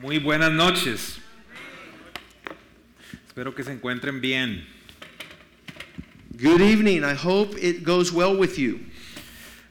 [0.00, 1.20] Muy buenas noches.
[3.26, 4.66] Espero que se encuentren bien.
[6.38, 7.02] Good evening.
[7.02, 8.80] I hope it goes well with you.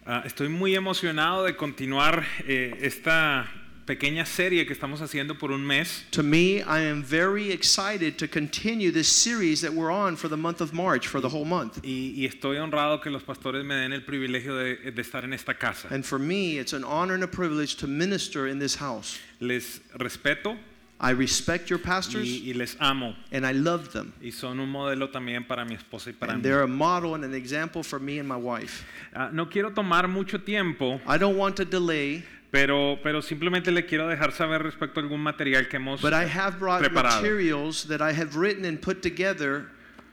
[0.05, 3.49] Ah, estoy muy emocionado de continuar eh, esta
[3.89, 6.03] pequeña serie que estamos haciendo por un mes.
[6.11, 10.37] To me, I am very excited to continue this series that we're on for the
[10.37, 11.79] month of March, for the whole month.
[11.83, 15.33] Y, y estoy honrado que los pastores me den el privilegio de, de estar en
[15.33, 15.87] esta casa.
[15.89, 19.17] And for me, it's an honor and a privilege to minister in this house.
[19.39, 20.55] Les respeto
[21.01, 23.15] I respect your pastors y, y les amo.
[23.31, 24.11] and I love them.
[24.21, 26.43] Y son un modelo también para mi esposa y para And mí.
[26.43, 28.83] they're a model and an example for me and my wife.
[29.15, 33.85] Ah, no quiero tomar mucho tiempo, I don't want to delay, pero, pero simplemente le
[33.85, 37.21] quiero dejar saber respecto a algún material que hemos but I have brought preparado.
[37.21, 39.67] materials that I have written and put together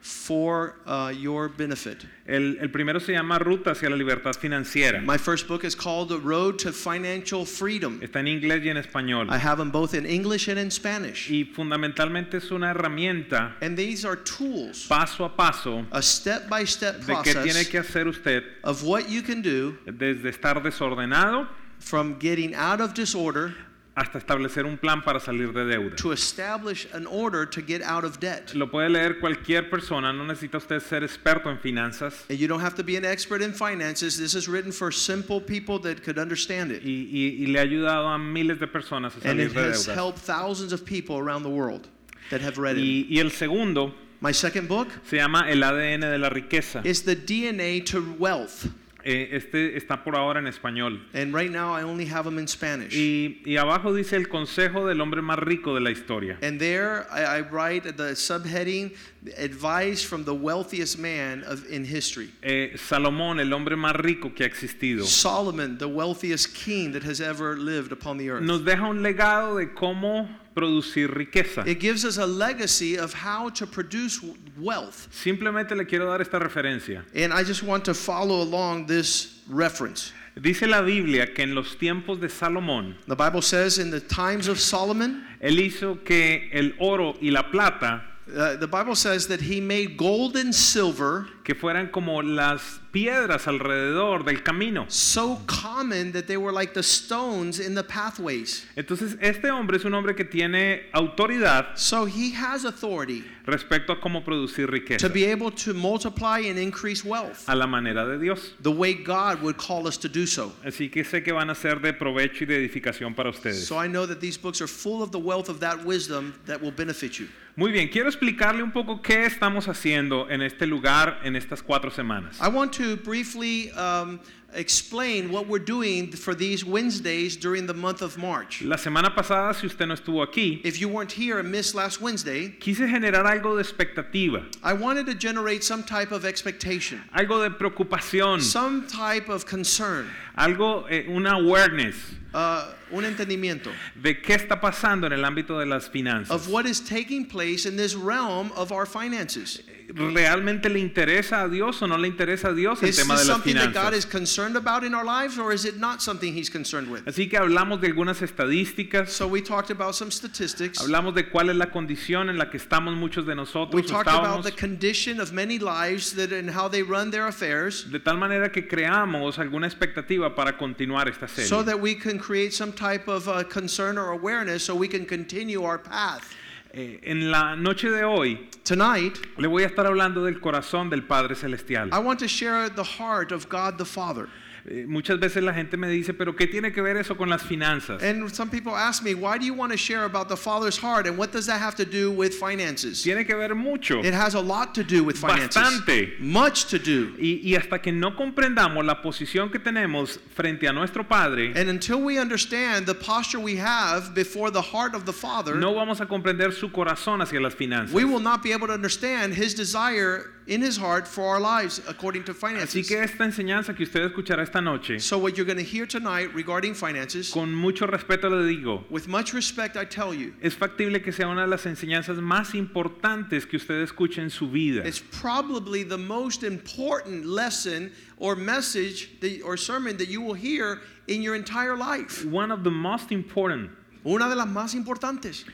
[0.06, 2.06] for uh, your benefit.
[2.28, 5.00] El, el primero se llama Ruta hacia la libertad financiera.
[5.00, 8.00] My first book is called The Road to Financial Freedom.
[8.00, 9.28] Está en inglés y en español.
[9.30, 11.28] I have them both in English and in Spanish.
[11.28, 16.64] Y fundamentalmente es una herramienta And these are tools, paso a paso a step by
[16.64, 20.62] step de qué tiene process que hacer usted of what you can do desde estar
[20.62, 21.48] desordenado
[21.78, 23.54] from getting out of disorder
[23.98, 25.96] hasta establecer un plan para salir de deuda.
[25.96, 28.52] to establish an order to get out of debt.
[28.54, 32.60] Lo puede leer cualquier persona, no necesita usted ser experto en finanzas And you don't
[32.60, 34.18] have to be an expert in finances.
[34.18, 36.82] This is written for simple people that could understand it.
[36.84, 39.60] y, y- y le ha ayudado a miles de personas a And salir it de
[39.70, 39.94] has deudas.
[39.94, 41.88] helped thousands of people around the world
[42.30, 42.82] that have read it.
[42.84, 46.84] Y, y el segundo My second book se llama El ADN de la riqueza.
[46.84, 48.66] is The DNA to Wealth.
[49.08, 51.00] Eh, este está por ahora en español.
[51.14, 52.92] And right now I only have them in Spanish.
[52.92, 56.38] Y, y abajo dice el consejo del hombre más rico de la historia.
[56.42, 58.96] And there I, I write the subheading
[59.38, 62.32] advice from the wealthiest man of, in history.
[62.42, 67.20] Eh, Salomón, el hombre más rico que ha existido, Solomon, the wealthiest king that has
[67.20, 68.42] ever lived upon the earth.
[68.42, 71.66] nos deja un legado de cómo producir riqueza.
[71.66, 74.20] It gives us a legacy of how to produce
[74.58, 75.08] wealth.
[75.12, 77.04] Simplemente le quiero dar esta referencia.
[77.14, 80.12] And I just want to follow along this reference.
[80.40, 84.48] Dice la Biblia que en los tiempos de Salomón, The Bible says in the times
[84.48, 88.02] of Solomon, él hizo que el oro y la plata,
[88.34, 93.46] uh, the Bible says that he made gold and silver que fueran como las piedras
[93.46, 94.84] alrededor del camino.
[94.88, 98.66] so common that they were like the stones in the pathways.
[98.74, 104.00] Entonces, este hombre es un hombre que tiene autoridad So he has authority respecto a
[104.00, 108.18] cómo producir riqueza to be able to multiply and increase wealth a la manera de
[108.18, 108.54] Dios.
[108.62, 110.52] the way God would call us to do so.
[110.64, 113.68] Así que sé que van a ser de provecho y de edificación para ustedes.
[113.68, 116.60] So I know that these books are full of the wealth of that wisdom that
[116.60, 117.28] will benefit you.
[117.58, 121.90] Muy bien, quiero explicarle un poco qué estamos haciendo en este lugar en estas cuatro
[121.90, 122.40] semanas.
[122.40, 124.20] I want to briefly um,
[124.54, 128.62] explain what we're doing for these Wednesdays during the month of March.
[128.62, 132.00] La semana pasada, si usted no estuvo aquí, If you weren't here and missed last
[132.00, 137.42] Wednesday, quise generar algo de expectativa, I wanted to generate some type of expectation, algo
[137.42, 141.96] de preocupación, some type of concern, algo, eh, una awareness
[142.36, 143.70] uh, un entendimiento
[144.00, 146.30] de qué está pasando en el ámbito de las finanzas.
[146.30, 149.62] of what is taking place in this realm of our finances.
[149.88, 153.24] ¿Realmente le interesa a Dios o no le interesa a Dios el Is tema de
[153.24, 154.12] las something that God is finanzas?
[154.46, 157.04] Concerned about in our lives, or is it not something He's concerned with?
[157.06, 160.78] Así que hablamos de algunas estadísticas, So we talked about some statistics.
[160.80, 163.86] hablamos de cuál es la condición en la que estamos muchos de We nosotros, o
[163.86, 167.98] talked about the condition of many lives that and how they run their affairs, de
[167.98, 171.48] tal manera que creamos alguna expectativa para continuar esta serie.
[171.48, 175.04] so that we can create some type of uh, concern or awareness, so we can
[175.04, 176.34] continue our path.
[176.72, 181.04] Eh, en la noche de hoy Tonight, le voy a estar hablando del corazón del
[181.04, 181.88] Padre Celestial.
[181.90, 184.28] I want to share the heart of God the Father.
[184.68, 187.42] Eh, muchas veces la gente me dice, pero ¿qué tiene que ver eso con las
[187.42, 188.02] finanzas?
[188.02, 191.06] And some people ask me, why do you want to share about the Father's heart,
[191.06, 193.02] and what does that have to do with finances?
[193.02, 194.02] Tiene que ver mucho.
[194.02, 195.56] It has a lot to do with finances.
[195.56, 196.18] Bastante.
[196.18, 197.14] Much to do.
[197.16, 201.68] Y, y hasta que no comprendamos la posición que tenemos frente a nuestro Padre, And
[201.68, 206.00] until we understand the posture we have before the heart of the Father, no vamos
[206.00, 207.92] a comprender su corazón hacia las finanzas.
[207.92, 211.80] we will not be able to understand His desire in his heart for our lives
[211.88, 212.86] according to Así finances.
[212.88, 216.32] que esta enseñanza que usted escuchará esta noche, So what you're going to hear tonight
[216.34, 221.02] regarding finances, con mucho respeto le digo, with much respect I tell you, es factible
[221.02, 224.84] que sea una de las enseñanzas más importantes que usted escuche en su vida.
[224.86, 230.80] it's probably the most important lesson or message that, or sermon that you will hear
[231.08, 232.24] in your entire life.
[232.24, 233.70] One of the most important.
[234.04, 235.44] Una de las más importantes.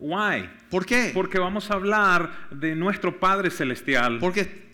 [0.00, 0.48] Why?
[0.70, 1.10] ¿Por qué?
[1.12, 4.69] Porque vamos a hablar de nuestro Padre Celestial Porque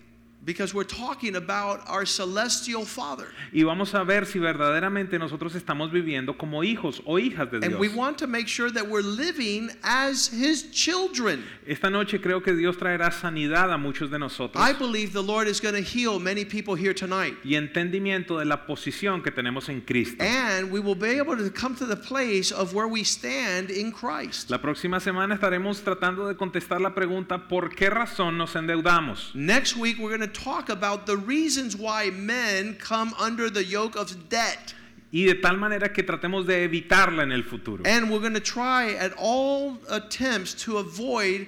[0.47, 3.27] because we're talking about our celestial Father.
[3.51, 7.75] y vamos a ver si verdaderamente nosotros estamos viviendo como hijos o hijas de And
[7.77, 7.97] we Dios.
[7.97, 11.43] want to make sure that we're living as his children.
[11.67, 15.49] Esta noche creo que Dios traerá sanidad a muchos de nosotros I believe the Lord
[15.49, 17.35] is going to heal many people here tonight.
[17.43, 20.23] y entendimiento de la posición que tenemos en Cristo.
[20.23, 23.91] And we will be able to come to the place of where we stand in
[23.91, 24.49] Christ.
[24.49, 29.35] La próxima semana estaremos tratando de contestar la pregunta ¿por qué razón nos endeudamos?
[29.35, 33.95] Next week, we're going to talk about the reasons why men come under the yoke
[33.95, 34.73] of debt.
[35.11, 37.81] Y de tal manera que tratemos de evitarla en el futuro.
[37.85, 41.47] And we're going to try at all attempts to avoid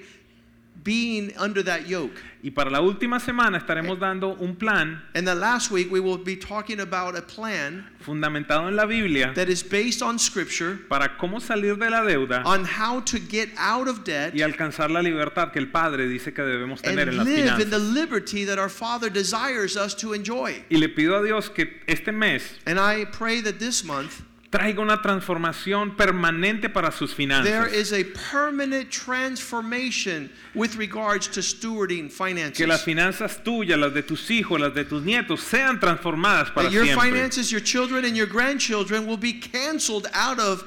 [0.82, 2.20] being under that yoke.
[2.42, 6.16] Y para la última semana estaremos dando un plan And the last week, we will
[6.16, 11.18] be talking about a plan fundamentado en la Biblia that is based on Scripture para
[11.18, 15.00] cómo salir de la deuda on how to get out of debt y alcanzar la
[15.02, 17.94] libertad que el Padre dice que debemos tener en and las live in the finanzas.
[17.94, 20.64] liberty that our Father desires us to enjoy.
[20.70, 24.80] Y le pido a Dios que este mes And I pray that this month traiga
[24.82, 27.72] una transformación permanente para sus there finanzas.
[27.72, 28.02] is a
[28.32, 32.08] permanent transformation with regards to stewarding
[32.52, 32.84] Que las finances.
[32.84, 36.84] finanzas tuyas, las de tus hijos, las de tus nietos sean transformadas para That your
[36.84, 37.10] siempre.
[37.10, 40.64] finances, your children, and your grandchildren will be canceled out of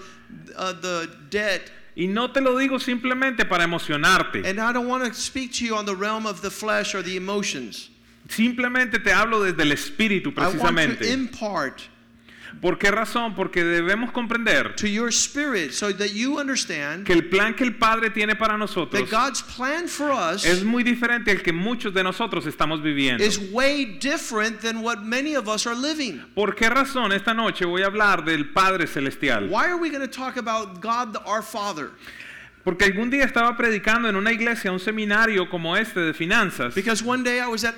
[0.55, 1.69] uh, the debt.
[1.95, 4.45] Y no te lo digo simplemente para emocionarte.
[4.47, 7.03] And I don't want to speak to you on the realm of the flesh or
[7.03, 7.89] the emotions.
[8.29, 11.11] Simplemente te hablo desde el espíritu I want to precisamente.
[11.11, 11.81] impart
[12.61, 13.35] ¿Por qué razón?
[13.35, 17.75] Porque debemos comprender to your spirit so that you understand que el plan que el
[17.75, 21.93] Padre tiene para that nosotros God's plan for us es muy diferente al que muchos
[21.93, 23.23] de nosotros estamos viviendo.
[23.23, 26.21] is way different than what many of us are living.
[26.35, 29.49] ¿Por qué razón esta noche voy a hablar del Padre Celestial?
[29.49, 31.91] Why are we going to talk about God our Father?
[32.63, 37.03] Porque algún día estaba predicando en una iglesia, un seminario como este de finanzas, Because
[37.03, 37.75] one day I was at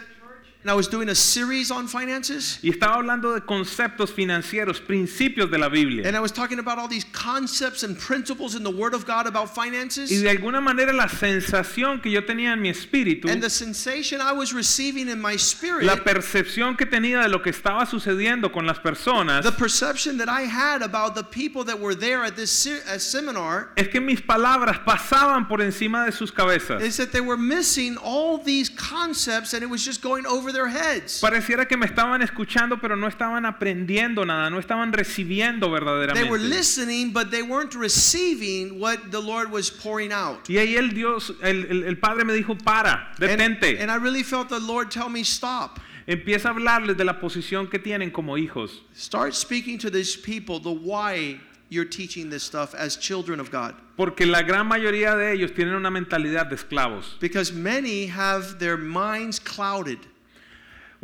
[0.65, 5.51] and I was doing a series on finances y estaba hablando de conceptos financieros, principios
[5.51, 6.07] de la Biblia.
[6.07, 9.27] and I was talking about all these concepts and principles in the Word of God
[9.27, 10.09] about Y finances.
[10.09, 14.31] de alguna manera la sensación que yo tenía en mi espíritu, And the sensation I
[14.31, 18.65] was receiving in my spirit, la percepción que tenía de lo que estaba sucediendo con
[18.65, 22.49] las personas, the perception that I had about the people that were there at this
[22.51, 26.81] se- uh, seminar, es que mis palabras pasaban por encima de sus cabezas.
[26.81, 30.67] is that they were missing all these concepts and it was just going over their
[30.69, 31.19] heads.
[31.21, 35.81] Pareciera que me estaban escuchando, pero no estaban aprendiendo nada, no estaban recibiendo They were
[35.81, 36.39] verdaderamente.
[36.49, 40.49] listening, but they weren't receiving what the Lord was pouring out.
[40.49, 43.79] Y ahí el Dios, el, el- el Padre me dijo, para, And, detente.
[43.81, 45.79] and I really felt the Lord tell me, stop.
[46.07, 48.81] Empieza a hablarles de la posición que tienen como hijos.
[48.95, 53.73] Start speaking to these people the why you're teaching this stuff as children of God.
[53.97, 57.17] Porque la gran mayoría de ellos tienen una mentalidad de esclavos.
[57.19, 59.97] Because many have their minds clouded.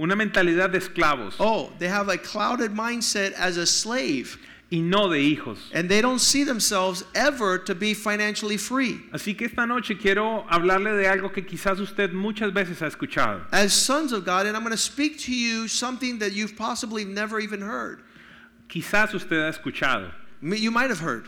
[0.01, 4.39] Una mentalidad de esclavos Oh, they have a clouded mindset as a slave,
[4.71, 5.59] y no de hijos.
[5.73, 8.99] and they don't see themselves ever to be financially free.
[9.13, 13.45] Así que esta noche quiero hablarle de algo que quizás usted muchas veces ha escuchado.
[13.51, 17.05] As sons of God, and I'm going to speak to you something that you've possibly
[17.05, 17.99] never even heard.
[18.69, 20.11] Quizás usted ha escuchado.
[20.41, 21.27] You might have heard.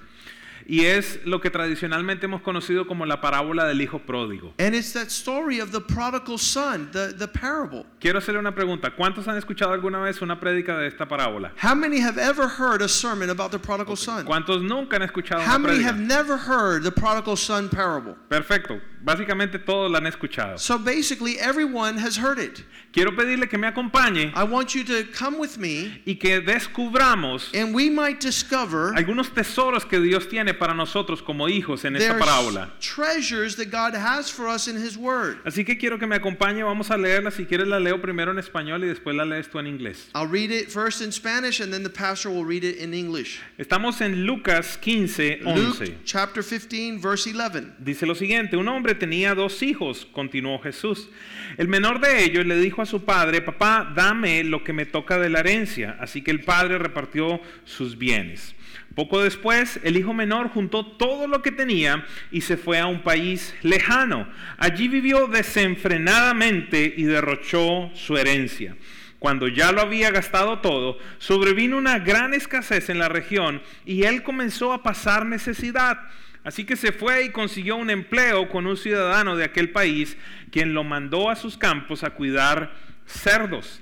[0.67, 4.53] Y es lo que tradicionalmente hemos conocido como la parábola del hijo pródigo.
[4.60, 7.86] And it's that story of the prodigal son, the, the parable.
[8.00, 8.91] Quiero hacerle una pregunta.
[8.96, 11.51] ¿Cuántos han escuchado alguna vez una prédica de esta parábola?
[11.62, 14.25] How many have ever heard a sermon about the prodigal son?
[14.25, 16.08] ¿Cuántos nunca han escuchado How una many have prédica?
[16.08, 18.15] never heard the prodigal son parable?
[18.29, 18.79] Perfecto.
[19.03, 20.57] Básicamente todos la han escuchado.
[20.57, 22.63] So basically, everyone has heard it.
[22.93, 27.50] Quiero pedirle que me acompañe I want you to come with me, y que descubramos
[27.53, 32.17] and we might discover algunos tesoros que Dios tiene para nosotros como hijos en esta
[32.17, 32.69] parábola.
[32.79, 35.39] treasures that God has for us in His Word.
[35.43, 37.31] Así que quiero que me acompañe, vamos a leerla.
[37.31, 40.10] Si quieres la leo primero en español y después la lees tú en inglés.
[40.13, 43.41] I'll read it first in Spanish, and then the pastor will read it in English.
[43.57, 45.98] Estamos en Lucas 15, Luke 11.
[46.05, 47.74] chapter 15, verse 11.
[47.83, 51.09] Dice lo siguiente, un hombre tenía dos hijos, continuó Jesús.
[51.57, 55.19] El menor de ellos le dijo a su padre, papá, dame lo que me toca
[55.19, 55.97] de la herencia.
[56.00, 58.55] Así que el padre repartió sus bienes.
[58.95, 63.01] Poco después, el hijo menor juntó todo lo que tenía y se fue a un
[63.01, 64.27] país lejano.
[64.57, 68.75] Allí vivió desenfrenadamente y derrochó su herencia.
[69.17, 74.21] Cuando ya lo había gastado todo, sobrevino una gran escasez en la región y él
[74.21, 75.97] comenzó a pasar necesidad.
[76.43, 80.17] Así que se fue y consiguió un empleo con un ciudadano de aquel país,
[80.51, 82.73] quien lo mandó a sus campos a cuidar
[83.05, 83.81] cerdos.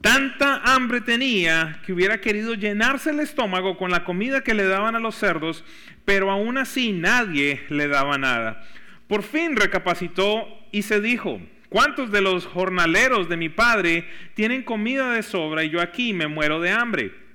[0.00, 4.94] Tanta hambre tenía que hubiera querido llenarse el estómago con la comida que le daban
[4.94, 5.64] a los cerdos,
[6.04, 8.64] pero aún así nadie le daba nada.
[9.08, 15.12] Por fin recapacitó y se dijo, ¿cuántos de los jornaleros de mi padre tienen comida
[15.12, 17.25] de sobra y yo aquí me muero de hambre?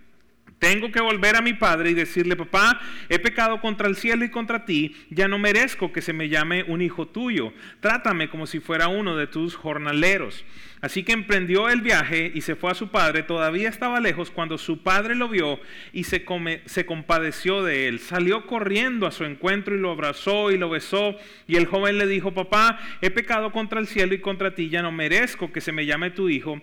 [0.61, 4.29] Tengo que volver a mi padre y decirle, papá, he pecado contra el cielo y
[4.29, 8.59] contra ti, ya no merezco que se me llame un hijo tuyo, trátame como si
[8.59, 10.45] fuera uno de tus jornaleros.
[10.79, 14.59] Así que emprendió el viaje y se fue a su padre, todavía estaba lejos cuando
[14.59, 15.59] su padre lo vio
[15.93, 16.23] y se,
[16.65, 17.97] se compadeció de él.
[17.97, 21.15] Salió corriendo a su encuentro y lo abrazó y lo besó
[21.47, 24.83] y el joven le dijo, papá, he pecado contra el cielo y contra ti, ya
[24.83, 26.61] no merezco que se me llame tu hijo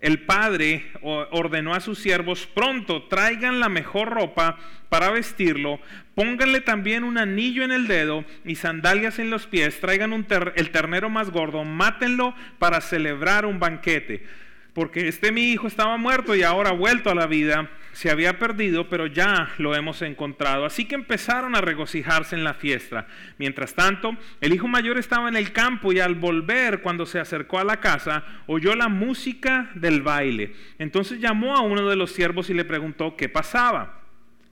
[0.00, 5.78] el padre ordenó a sus siervos, pronto traigan la mejor ropa para vestirlo,
[6.14, 10.26] pónganle también un anillo en el dedo y sandalias en los pies, traigan
[10.56, 14.26] el ternero más gordo, mátenlo para celebrar un banquete
[14.74, 18.38] porque este mi hijo estaba muerto y ahora ha vuelto a la vida, se había
[18.38, 20.64] perdido, pero ya lo hemos encontrado.
[20.64, 23.06] Así que empezaron a regocijarse en la fiesta.
[23.38, 27.58] Mientras tanto, el hijo mayor estaba en el campo y al volver, cuando se acercó
[27.58, 30.54] a la casa, oyó la música del baile.
[30.78, 34.00] Entonces llamó a uno de los siervos y le preguntó qué pasaba.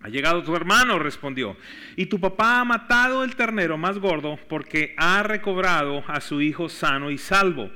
[0.01, 1.57] Ha llegado tu hermano, respondió,
[1.97, 6.69] y tu papá ha matado el ternero más gordo porque ha recobrado a su hijo
[6.69, 7.71] sano y salvo.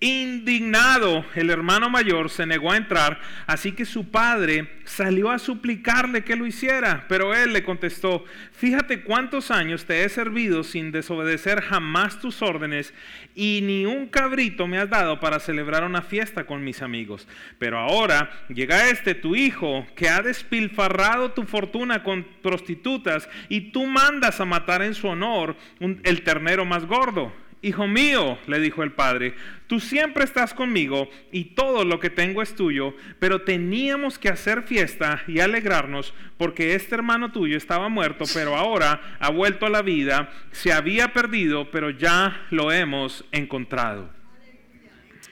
[0.00, 6.24] Indignado, el hermano mayor se negó a entrar, así que su padre salió a suplicarle
[6.24, 11.62] que lo hiciera, pero él le contestó, fíjate cuántos años te he servido sin desobedecer
[11.62, 12.92] jamás tus órdenes
[13.34, 17.26] y ni un cabrito me has dado para celebrar una fiesta con mis amigos.
[17.58, 23.86] Pero ahora llega este tu hijo que ha despilfarrado tu fortuna con prostitutas y tú
[23.86, 27.32] mandas a matar en su honor el ternero más gordo.
[27.64, 29.34] Hijo mío, le dijo el padre,
[29.66, 34.64] tú siempre estás conmigo y todo lo que tengo es tuyo, pero teníamos que hacer
[34.64, 39.80] fiesta y alegrarnos porque este hermano tuyo estaba muerto, pero ahora ha vuelto a la
[39.80, 44.10] vida, se había perdido, pero ya lo hemos encontrado.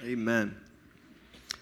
[0.02, 0.56] Amen.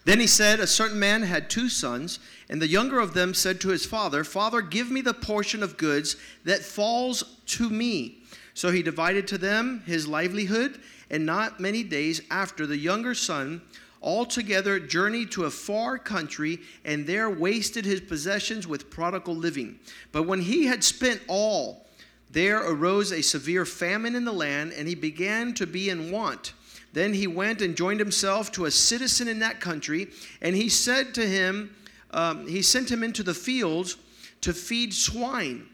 [0.05, 3.61] Then he said, A certain man had two sons, and the younger of them said
[3.63, 8.20] to his father, Father, give me the portion of goods that falls to me.
[8.55, 10.81] So he divided to them his livelihood,
[11.11, 13.63] and not many days after, the younger son
[14.03, 19.79] altogether journeyed to a far country, and there wasted his possessions with prodigal living.
[20.13, 21.87] But when he had spent all,
[22.31, 26.55] there arose a severe famine in the land, and he began to be in want.
[26.93, 30.09] Then he went and joined himself to a citizen in that country,
[30.41, 31.75] and he said to him,
[32.13, 33.97] um, he sent him into the fields
[34.41, 35.69] to feed swine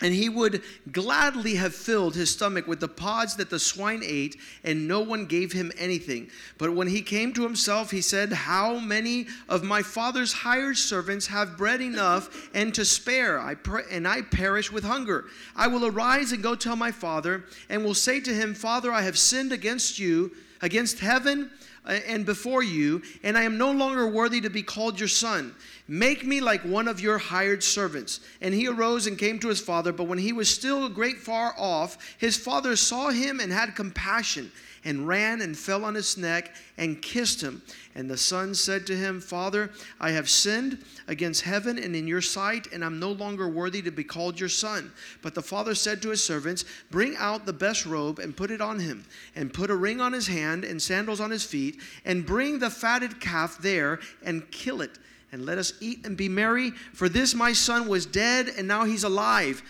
[0.00, 4.36] and he would gladly have filled his stomach with the pods that the swine ate,
[4.64, 6.28] and no one gave him anything.
[6.58, 11.28] But when he came to himself, he said, How many of my father's hired servants
[11.28, 13.54] have bread enough and to spare, I
[13.90, 15.26] and I perish with hunger?
[15.54, 19.02] I will arise and go tell my father, and will say to him, Father, I
[19.02, 21.50] have sinned against you, against heaven
[21.86, 25.54] uh, and before you, and I am no longer worthy to be called your son.
[25.86, 28.20] Make me like one of your hired servants.
[28.40, 31.18] And he arose and came to his father, but when he was still a great
[31.18, 34.50] far off, his father saw him and had compassion,
[34.86, 37.62] and ran and fell on his neck and kissed him.
[37.94, 42.22] And the son said to him, Father, I have sinned against heaven and in your
[42.22, 44.90] sight, and I'm no longer worthy to be called your son.
[45.20, 48.62] But the father said to his servants, Bring out the best robe and put it
[48.62, 49.04] on him,
[49.36, 52.70] and put a ring on his hand and sandals on his feet, and bring the
[52.70, 54.98] fatted calf there and kill it.
[55.34, 58.84] And let us eat and be merry, for this my son was dead, and now
[58.84, 59.64] he's alive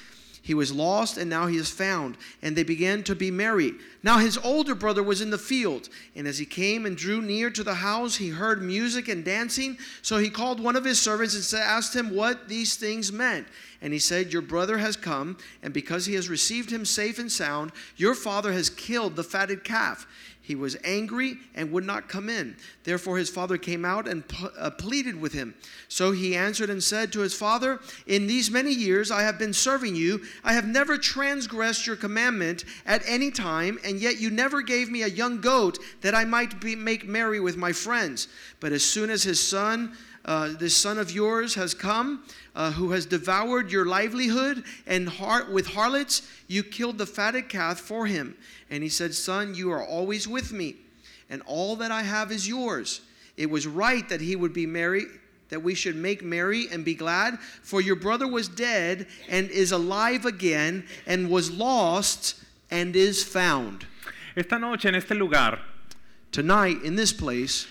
[0.44, 2.18] he was lost, and now he is found.
[2.42, 3.72] And they began to be merry.
[4.02, 5.88] Now his older brother was in the field.
[6.14, 9.78] And as he came and drew near to the house, he heard music and dancing.
[10.02, 13.46] So he called one of his servants and said, asked him what these things meant.
[13.80, 17.32] And he said, Your brother has come, and because he has received him safe and
[17.32, 20.06] sound, your father has killed the fatted calf.
[20.44, 22.56] He was angry and would not come in.
[22.82, 24.22] Therefore, his father came out and
[24.58, 25.54] uh, pleaded with him.
[25.88, 29.54] So he answered and said to his father, In these many years I have been
[29.54, 30.20] serving you.
[30.44, 35.02] I have never transgressed your commandment at any time, and yet you never gave me
[35.02, 38.28] a young goat that I might be, make merry with my friends.
[38.60, 42.92] But as soon as his son, uh, this son of yours has come, uh, who
[42.92, 48.36] has devoured your livelihood, and har- with harlots you killed the fatted calf for him.
[48.70, 50.76] And he said, Son, you are always with me,
[51.28, 53.02] and all that I have is yours.
[53.36, 55.04] It was right that he would be merry,
[55.50, 59.72] that we should make merry and be glad, for your brother was dead and is
[59.72, 62.36] alive again, and was lost
[62.70, 63.86] and is found.
[64.36, 65.60] Esta noche en este lugar
[66.32, 67.68] Tonight, in this place,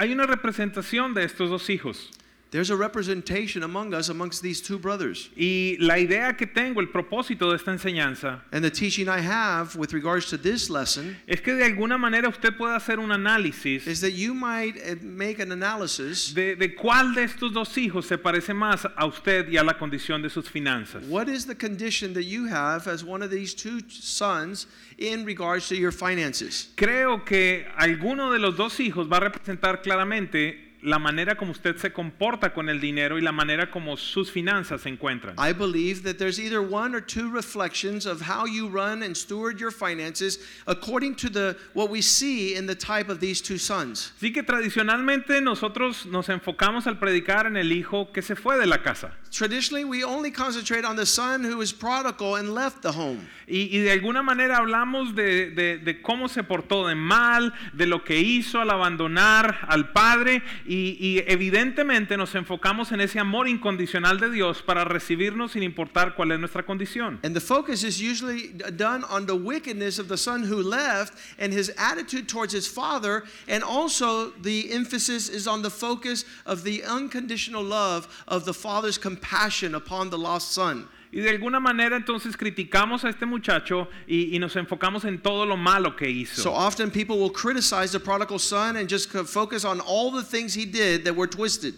[0.00, 2.08] hay una representación de estos dos hijos.
[2.50, 5.30] There's a representation among us, amongst these two brothers.
[5.36, 9.76] Y la idea que tengo, el propósito de esta enseñanza, And the teaching I have
[9.76, 13.86] with regards to this lesson es que de alguna manera usted pueda hacer un análisis
[13.86, 16.34] is that you might uh, make an analysis.
[16.34, 19.74] de, de cuál de estos dos hijos se parece más a usted y a la
[19.74, 21.04] condición de sus finanzas.
[21.08, 24.66] What is the condition that you have as one of these two sons
[24.98, 26.70] in regards to your finances?
[26.76, 31.76] Creo que alguno de los dos hijos va a representar claramente la manera como usted
[31.76, 35.34] se comporta con el dinero y la manera como sus finanzas se encuentran.
[35.38, 39.58] I believe that there's either one or two reflections of how you run and steward
[39.60, 44.12] your finances according to the what we see in the type of these two sons.
[44.18, 48.66] Así que tradicionalmente nosotros nos enfocamos al predicar en el hijo que se fue de
[48.66, 49.12] la casa.
[49.30, 53.28] Traditionally, we only concentrate on the son who is prodigal and left the home.
[53.46, 57.86] Y, y de alguna manera hablamos de, de- de cómo se portó de mal, de
[57.86, 63.48] lo que hizo al abandonar al padre y, y evidentemente nos enfocamos en ese amor
[63.48, 67.18] incondicional de Dios para recibirnos sin importar cuál es nuestra condición.
[67.24, 71.52] And the focus is usually done on the wickedness of the son who left and
[71.52, 76.84] his attitude towards his father, and also the emphasis is on the focus of the
[76.84, 80.86] unconditional love of the father's compassion upon the lost son.
[81.12, 85.44] Y de alguna manera entonces criticamos a este muchacho y, y nos enfocamos en todo
[85.44, 86.40] lo malo que hizo.
[86.40, 90.54] So often people will criticize the prodigal son and just focus on all the things
[90.54, 91.74] he did that were twisted.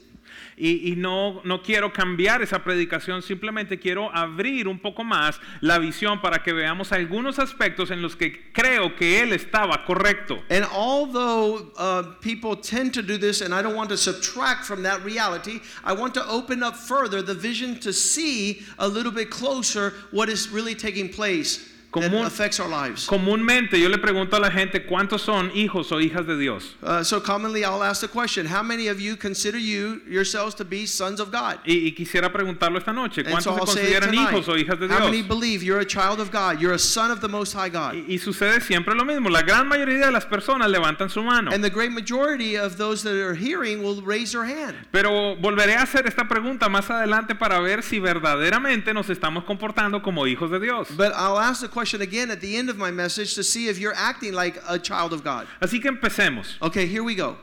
[0.65, 5.81] Y, y no, no quiero cambiar esa predicación, simplemente quiero abrir un poco más la
[5.81, 10.41] visión para que veamos algunos aspectos en los que creo que él estaba correcto.
[10.51, 14.85] And although uh, people tend to do this, and I don't want to subtract from
[14.85, 19.31] that reality, I want to open up further the vision to see a little bit
[19.31, 23.07] closer what is really taking place Común- affects our lives.
[23.07, 26.75] Comúnmente yo le pregunto a la gente cuántos son hijos o hijas de Dios.
[26.83, 30.65] Uh, so commonly, I'll ask the question: How many of you consider you yourselves to
[30.65, 31.59] be sons of God?
[31.67, 35.01] Y, y quisiera preguntarlo esta noche, And ¿cuántos se consideran hijos o hijas de tonight.
[35.01, 35.29] How many Dios?
[35.29, 36.61] believe you're a child of God?
[36.61, 37.95] You're a son of the Most High God.
[37.95, 41.51] Y, y sucede siempre lo mismo, la gran mayoría de las personas levantan su mano.
[41.53, 44.77] And the great majority of those that are hearing will raise their hand.
[44.91, 50.01] Pero volveré a hacer esta pregunta más adelante para ver si verdaderamente nos estamos comportando
[50.03, 50.89] como hijos de Dios.
[50.97, 53.79] But I'll ask the question again at the end of my message to see if
[53.79, 55.47] you're acting like a child of God.
[55.61, 56.61] Así que empecemos.
[56.63, 57.37] Okay, here we go.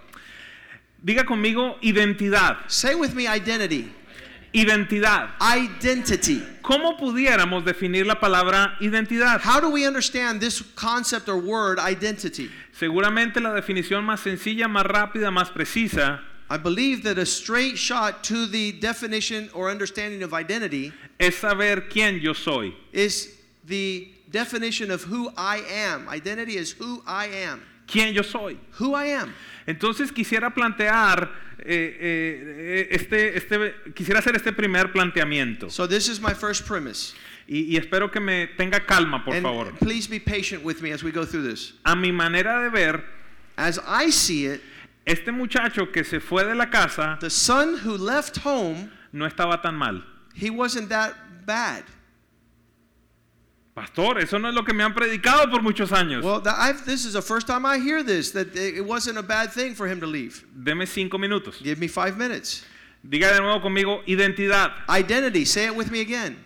[1.03, 2.69] Diga conmigo identidad.
[2.69, 3.91] Say with me identity.
[4.53, 5.29] Identidad.
[5.41, 6.41] Identity.
[6.63, 9.39] ¿Cómo pudiéramos definir la palabra identidad?
[9.39, 12.49] How do we understand this concept or word identity?
[12.73, 16.19] Seguramente la definición más sencilla, más rápida, más precisa
[16.51, 21.89] I believe that a straight shot to the definition or understanding of identity es saber
[21.89, 22.73] quién yo soy.
[22.91, 26.07] is the definition of who I am.
[26.09, 27.61] Identity is who I am.
[27.87, 28.57] ¿Quién yo soy?
[28.79, 29.33] Who I am.
[29.67, 36.19] Entonces quisiera plantear eh, eh, este, este, quisiera hacer este primer planteamiento So this is
[36.21, 37.13] my first premise.
[37.47, 39.73] y, y espero que me tenga calma, por and favor.
[39.79, 41.73] please be patient with me as we go through this.
[41.85, 43.03] A mi manera de ver,
[43.57, 44.61] As I see it,
[45.05, 49.61] este muchacho que se fue de la casa the son who left home, no estaba
[49.61, 50.01] tan mal.
[50.35, 51.15] he wasn't that
[51.45, 51.83] bad.
[53.79, 56.21] Pastor, eso no es lo que me han predicado por muchos años.
[56.21, 59.53] Well, I've, this is the first time I hear this, that it wasn't a bad
[59.53, 60.43] thing for him to leave.
[60.53, 61.63] Deme cinco minutos.
[61.63, 62.65] Give me five minutes.
[63.07, 64.73] Diga de nuevo conmigo, identidad.
[64.89, 66.43] Identity, say it with me again.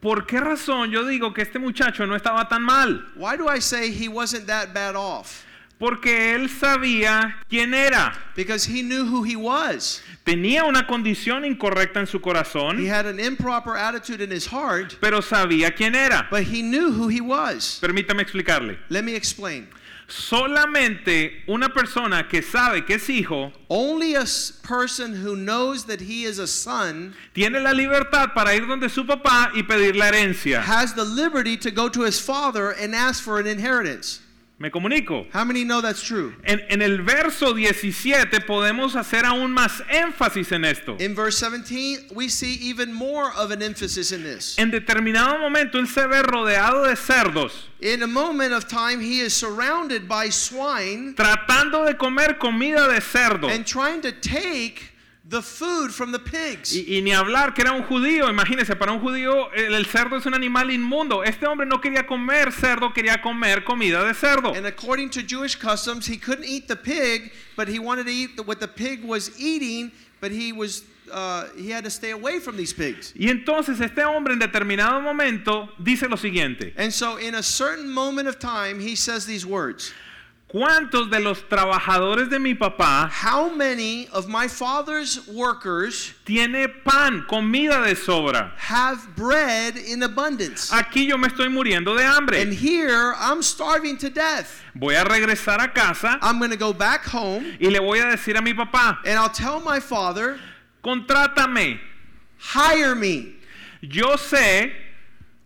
[0.00, 3.04] ¿Por qué razón yo digo que este muchacho no estaba tan mal?
[3.16, 5.44] Why do I say he wasn't that bad off?
[5.80, 8.12] Porque él sabía quién era.
[8.36, 10.02] Because he knew who he was.
[10.26, 14.98] Tenía una condición incorrecta en su He corazón, had an improper attitude in his heart,
[15.00, 16.28] pero sabía quién era.
[16.30, 17.80] but he knew who he was.
[17.80, 18.76] Permítame explicarle.
[18.90, 19.68] Let me explain.
[20.06, 24.24] Solamente una persona que sabe que es hijo Only a
[24.62, 29.04] person who knows that he is a son tiene la libertad para ir donde su
[29.06, 30.60] papá y pedir la herencia.
[30.62, 34.20] has the liberty to go to his father and ask for an inheritance.
[34.62, 35.26] ¿Me comunico?
[35.32, 36.34] How many know that's true?
[36.44, 40.98] En, en el verso 17 podemos hacer aún más énfasis en esto.
[41.00, 44.58] In verse 17, we see even more of an emphasis in this.
[44.58, 49.20] En determinado momento él se ve rodeado de cerdos, In a moment of time, he
[49.20, 53.48] is surrounded by swine tratando de comer comida de cerdo.
[53.48, 54.89] and trying to take
[55.30, 56.74] the food from the pigs.
[56.74, 60.16] Y, y ni hablar que era un judío, imagínense, para un judío el, el cerdo
[60.16, 61.22] es un animal inmundo.
[61.22, 64.52] Este hombre no quería comer cerdo, quería comer comida de cerdo.
[64.56, 68.44] And according to Jewish customs, he couldn't eat the pig, but he wanted to eat
[68.44, 72.56] what the pig was eating, but he was uh, he had to stay away from
[72.56, 73.12] these pigs.
[73.16, 76.72] Y entonces este hombre en determinado momento dice lo siguiente.
[76.76, 79.92] And so in a certain moment of time, he says these words.
[80.50, 87.24] ¿Cuántos de los trabajadores de mi papá How many of my father's workers tiene pan,
[87.28, 88.50] comida de sobra?
[88.56, 90.72] have bread in abundance?
[90.72, 92.40] Aquí yo me estoy muriendo de hambre.
[92.40, 94.60] And here I'm starving to death.
[94.74, 98.06] Voy a regresar a casa I'm going to go back home y le voy a
[98.16, 100.40] decir a mi papá, and I'll tell my father,
[100.82, 101.78] contrátame.
[102.38, 103.34] hire me.
[103.82, 104.72] Yo sé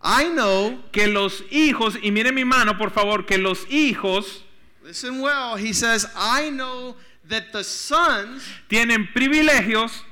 [0.03, 4.44] I know, que los hijos, y mire mi mano por favor, que los hijos
[4.85, 6.95] listen well, he says, I know
[7.27, 10.03] that the sons, tienen privilegios,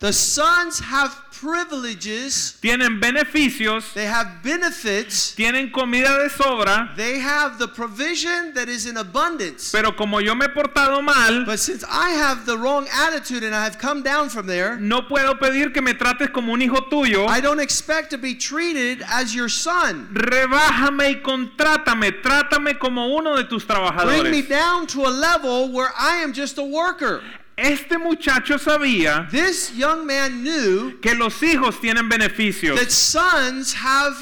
[0.00, 7.58] the sons have privileges, tienen beneficios, they have benefits, tienen comida de sobra, they have
[7.58, 9.70] the provision that is in abundance.
[9.72, 13.54] pero como yo me he portado mal, But since I have the wrong attitude and
[13.54, 16.88] I have come down from there, no puedo pedir que me trates como un hijo
[16.90, 17.26] tuyo.
[17.28, 20.08] I don't expect to be treated as your son.
[20.12, 24.20] Rebájame y contrátame, trátame como uno de tus trabajadores.
[24.20, 27.22] Bring me down to a level where I am just a worker.
[27.58, 34.14] Este muchacho sabía This young man knew que los hijos tienen beneficios that sons have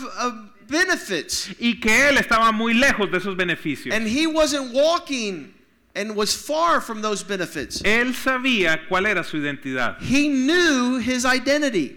[0.69, 3.95] benefits, y que él estaba muy lejos de esos beneficios.
[3.95, 5.53] and he wasn't walking
[5.95, 7.83] and was far from those benefits.
[7.83, 10.01] Él sabía cuál era su identidad.
[10.01, 11.97] He knew his identity.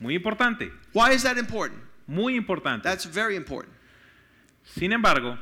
[0.00, 1.80] Muy importante, Why is that important?
[2.06, 2.82] muy importante.
[2.84, 3.74] That's very important.
[4.64, 5.36] Sin embargo,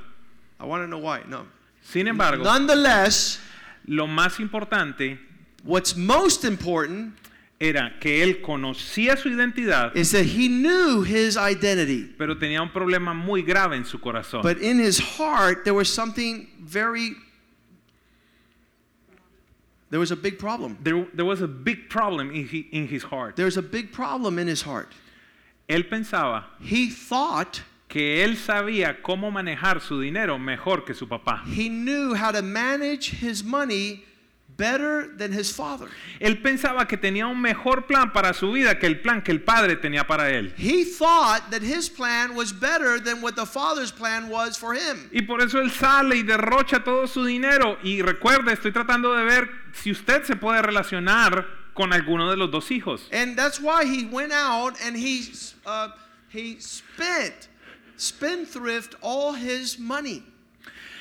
[0.59, 1.23] I want to know why.
[1.29, 1.47] No.
[1.83, 3.39] sin embargo, Nonetheless,
[3.87, 5.19] lo más importante
[5.65, 7.15] what's most important
[7.61, 12.05] era que él conocía su identidad, is that he knew his identity.
[12.19, 14.43] pero tenía un problema muy grave en su corazón.
[14.43, 17.15] But in his heart, there was something very.
[19.91, 20.77] There was a big problem.
[20.83, 23.37] There, there was a big problem in, he- in his heart.
[23.37, 24.93] There's a big problem in his heart.
[25.69, 27.63] Él pensaba He thought
[27.95, 31.45] que él sabía cómo manejar su dinero mejor que su papá.
[31.47, 34.05] he knew how to manage his money
[34.57, 35.89] better than his father.
[36.19, 39.43] Él pensaba que tenía un mejor plan para su vida que el plan que el
[39.43, 40.53] padre tenía para él.
[40.57, 45.09] He thought that his plan was better than what the father's plan was for him.
[45.13, 47.79] Y por eso él sale y derrocha todo su dinero.
[47.85, 52.51] Y recuerde, estoy tratando de ver si usted se puede relacionar con alguno de los
[52.51, 53.09] dos hijos.
[53.13, 55.31] And that's why he went out and he,
[55.65, 55.91] uh,
[56.29, 57.49] he spent,
[57.97, 60.23] spendthrift all his money.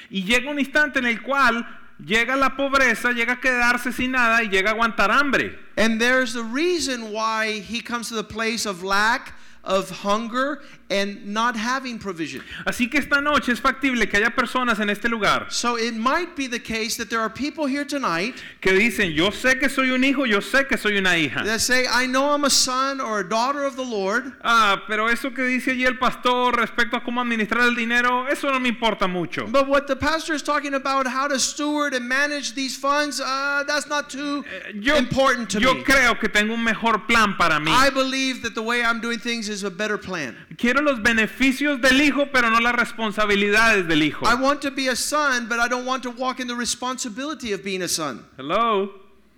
[0.09, 1.65] Y llega un instante en el cual
[2.03, 5.57] llega la pobreza, llega a quedarse sin nada y llega a aguantar hambre.
[5.77, 10.61] And there's a reason why he comes to the place of lack, of hunger,
[10.93, 12.43] and not having provision.
[12.67, 16.35] Así que esta noche es factible que haya personas en este lugar So it might
[16.35, 19.89] be the case that there are people here tonight que dicen, yo sé que soy
[19.89, 21.43] un hijo, yo sé que soy una hija.
[21.43, 25.07] that say, I know I'm a son or a daughter of the Lord, Ah, pero
[25.07, 28.69] eso que dice allí el pastor respecto a cómo administrar el dinero, eso no me
[28.69, 29.47] importa mucho.
[29.47, 33.63] but what the pastor is talking about, how to steward and manage these funds, uh,
[33.65, 34.43] that's not too
[34.75, 35.83] Yo, important to yo me.
[35.83, 37.69] creo que tengo un mejor plan para mí.
[37.71, 40.35] I believe that the way I'm doing things is a better plan.
[40.57, 44.25] Quiero los beneficios del hijo, pero no las responsabilidades del hijo.
[44.25, 47.53] I want to be a son, but I don't want to walk in the responsibility
[47.53, 48.25] of being a son.
[48.37, 48.91] Hello.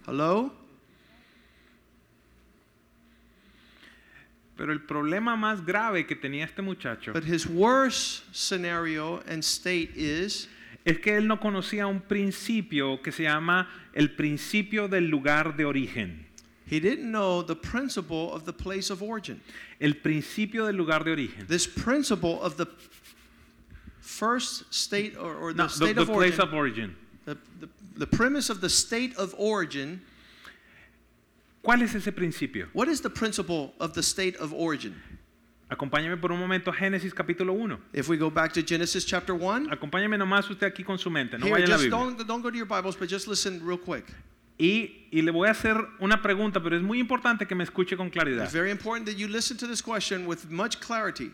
[0.05, 0.51] Hello?
[4.58, 9.91] Pero el problema más grave que tenía este muchacho But his worst scenario and state
[9.95, 10.47] is
[10.86, 15.65] es que él no conocía un principio que se llama el principio del lugar de
[15.65, 16.27] origen.
[16.65, 19.41] He didn't know the principle of the place of origin.
[19.80, 21.45] El principio del lugar de origen.
[21.47, 22.67] This principle of the
[23.99, 26.41] first state or, or the No, the, state the of place origin.
[26.47, 26.95] of origin.
[27.25, 30.01] the, the, the premise of the state of origin.
[31.63, 32.67] ¿Cuál es ese principio?
[32.73, 34.95] What is the principle of the state of origin?
[35.71, 37.78] Acompáñame por un momento a Génesis capítulo 1.
[37.93, 41.39] If we go back to Genesis chapter 1, Acompáñame nomás usted aquí con su mente,
[41.39, 41.89] no here, vaya a la Biblia.
[41.89, 44.06] don't, don't go to your Bibles, but just listen real quick.
[44.58, 47.98] Y, y le voy a hacer una pregunta, pero es muy importante que me escuche
[47.98, 48.44] con claridad.
[48.44, 51.32] It's very important that you listen to this question with much clarity.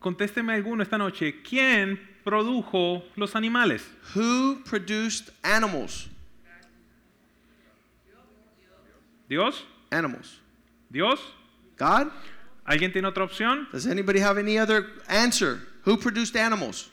[0.00, 1.42] Contésteme alguno esta noche.
[1.42, 3.82] ¿Quién produjo los animales?
[4.14, 6.08] Who produced animals?
[9.28, 9.64] ¿Dios?
[9.92, 10.40] Animals.
[10.90, 11.20] ¿Dios?
[11.76, 12.10] God?
[12.66, 13.68] ¿Alguien tiene otra opción?
[13.70, 15.60] Does anybody have any other answer?
[15.84, 16.90] Who produced animals?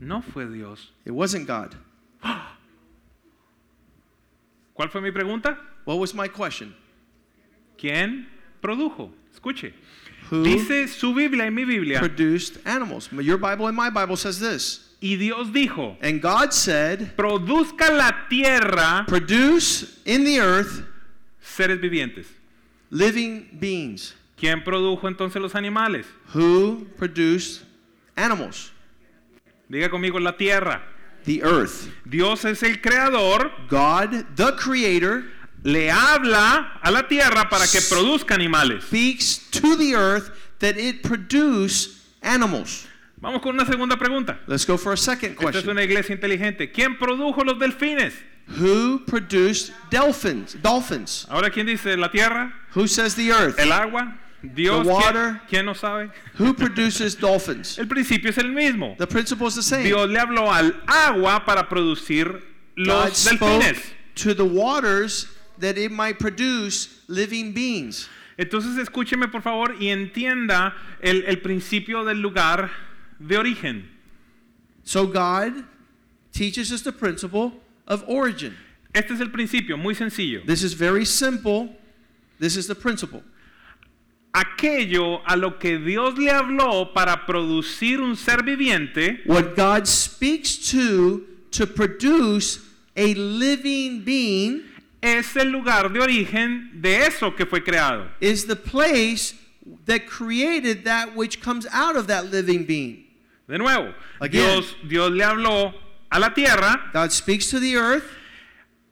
[0.00, 0.90] No fue Dios.
[1.04, 1.76] It wasn't God.
[4.74, 5.58] ¿Cuál fue mi pregunta?
[5.84, 6.74] What was my question?
[7.78, 8.28] ¿Quién
[8.60, 9.12] produjo?
[9.32, 9.74] Escuche.
[10.30, 11.98] Who Dice su Biblia y mi Biblia.
[12.00, 13.10] produced animals?
[13.12, 14.88] Your Bible and my Bible says this.
[15.00, 20.84] Y Dios dijo, And God said, produzca la tierra produce in the earth
[21.40, 22.26] seres vivientes.
[22.90, 24.14] living beings.
[24.38, 26.06] ¿Quién produjo entonces los animales?
[26.34, 27.64] Who produced
[28.16, 28.72] animals?
[29.68, 30.82] Diga conmigo la tierra.
[31.24, 31.88] The earth.
[32.08, 35.24] Dios es el creador, God, the creator,
[35.64, 38.82] le habla a la tierra para que produzca animales.
[38.84, 42.86] speaks to the earth that it produce animals.
[43.20, 44.38] Vamos con una segunda pregunta.
[44.48, 45.70] Let's go for a second Esta es question.
[45.70, 46.72] una iglesia inteligente.
[46.72, 48.12] ¿Quién produjo los delfines?
[48.58, 50.56] Who produced dolphins?
[50.60, 51.26] Dolphins.
[51.30, 52.52] Ahora, ¿quién dice la tierra?
[52.74, 53.58] Who says the earth?
[53.60, 54.18] ¿El agua?
[54.42, 54.86] ¿Dios?
[54.86, 55.40] The water.
[55.48, 56.10] quién no sabe?
[56.34, 57.78] Who produces dolphins?
[57.78, 58.96] El principio es el mismo.
[58.98, 59.84] The principle is the same.
[59.84, 62.26] Dios le habló al agua para producir
[62.76, 63.92] God los spoke delfines.
[64.16, 65.26] to the waters
[65.58, 68.08] that it might produce living beings.
[68.38, 72.70] Entonces escúcheme por favor y entienda el, el principio del lugar
[73.20, 73.88] de origen.
[74.84, 75.64] So God
[76.32, 77.52] teaches us the principle
[77.86, 78.56] of origin.
[78.94, 80.44] Este es el principio, muy sencillo.
[80.44, 81.76] This is very simple.
[82.40, 83.22] This is the principle.
[84.34, 90.70] Aquello a lo que Dios le habló para producir un ser viviente What God speaks
[90.70, 92.60] to to produce
[92.96, 94.62] a living being
[95.02, 98.08] es el lugar de origen de eso que fue creado.
[98.20, 99.34] is the place
[99.84, 103.04] that created that which comes out of that living being.
[103.48, 104.60] De nuevo, Again.
[104.60, 105.74] Dios, Dios le habló
[106.10, 108.04] a la tierra God speaks to the earth,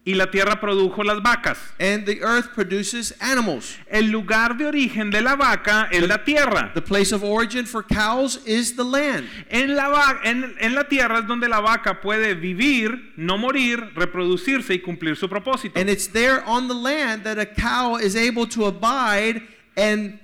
[0.05, 1.59] y la tierra produjo las vacas.
[1.79, 3.77] and the earth produces animals.
[3.91, 6.73] El lugar de origen de la vaca es la tierra.
[6.75, 9.29] The place of origin for cows is the land.
[9.51, 14.75] En la, en, en la tierra es donde la vaca puede vivir, no morir, reproducirse
[14.75, 15.79] y cumplir su propósito.
[15.79, 19.43] And it's there on the land that a cow is able to abide
[19.77, 20.20] and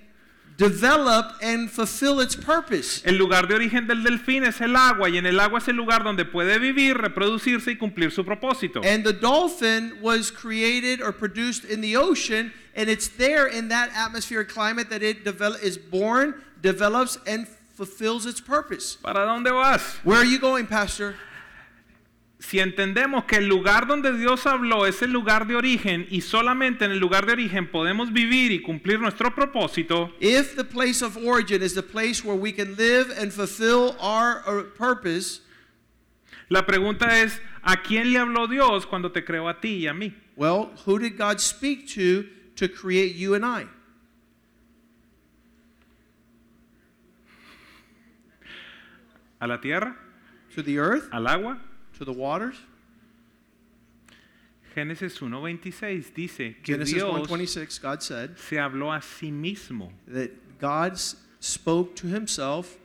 [0.57, 3.03] develop and fulfill its purpose.
[3.05, 5.77] El lugar de origen del delfín es el agua y en el agua es el
[5.77, 8.83] lugar donde puede vivir, reproducirse y cumplir su propósito.
[8.85, 13.91] And the dolphin was created or produced in the ocean, and it's there in that
[13.95, 18.97] atmospheric climate that it develop, is born, develops, and fulfills its purpose.
[19.03, 19.83] ¿Para dónde vas?
[20.05, 21.15] Where are you going, Pastor?
[22.47, 26.85] Si entendemos que el lugar donde Dios habló es el lugar de origen y solamente
[26.85, 31.17] en el lugar de origen podemos vivir y cumplir nuestro propósito, If the place of
[31.17, 35.41] origin is the place where we can live and fulfill our uh, purpose,
[36.49, 39.93] la pregunta es, ¿a quién le habló Dios cuando te creó a ti y a
[39.93, 40.15] mí?
[40.37, 43.67] well, who did God speak to to create you and I?
[49.41, 49.97] ¿A la tierra?
[50.55, 51.09] To the earth?
[51.13, 51.59] ¿Al agua?
[51.99, 52.57] To the waters?
[54.75, 60.31] Génesis 1.26 dice que Genesis Dios 1:26 God said se habló a sí mismo that
[60.59, 60.99] God
[61.41, 62.77] spoke to himself,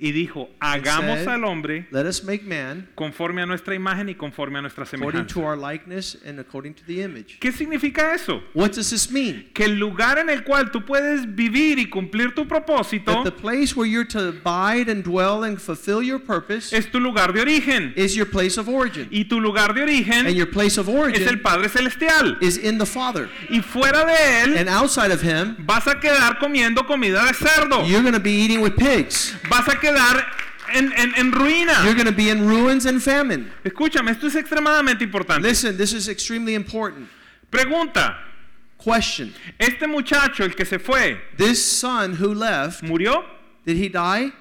[0.00, 4.14] y dijo, hagamos said, al hombre let us make man conforme a nuestra imagen y
[4.14, 5.46] conforme a nuestra according to semejanza.
[5.46, 7.38] our likeness and according to the image.
[7.38, 8.40] ¿Qué significa eso?
[8.54, 9.50] What does this mean?
[9.52, 13.30] Que el lugar en el cual tú puedes vivir y cumplir tu propósito That the
[13.32, 17.42] place where you're to abide and dwell and fulfill your purpose es tu lugar de
[17.42, 17.92] origen.
[17.94, 19.06] is your place of origin.
[19.10, 22.38] Y tu lugar de And origen your place of es el origin Padre Celestial.
[22.40, 23.28] is in the Father.
[23.50, 27.86] Y fuera de él And outside of him, vas a quedar comiendo comida de cerdo.
[27.86, 29.34] you're going to be eating with pigs.
[29.50, 29.89] Vas a quedar
[30.74, 31.84] en, en, en ruina.
[31.84, 33.50] You're going to be in ruins and famine.
[33.64, 35.42] Escúchame, esto es extremadamente importante.
[35.42, 37.08] Listen, this is extremely important.
[37.50, 38.16] Pregunta,
[38.78, 39.32] Question.
[39.58, 43.24] este muchacho, el que se fue, This son who left, ¿murió?
[43.66, 44.32] did he die?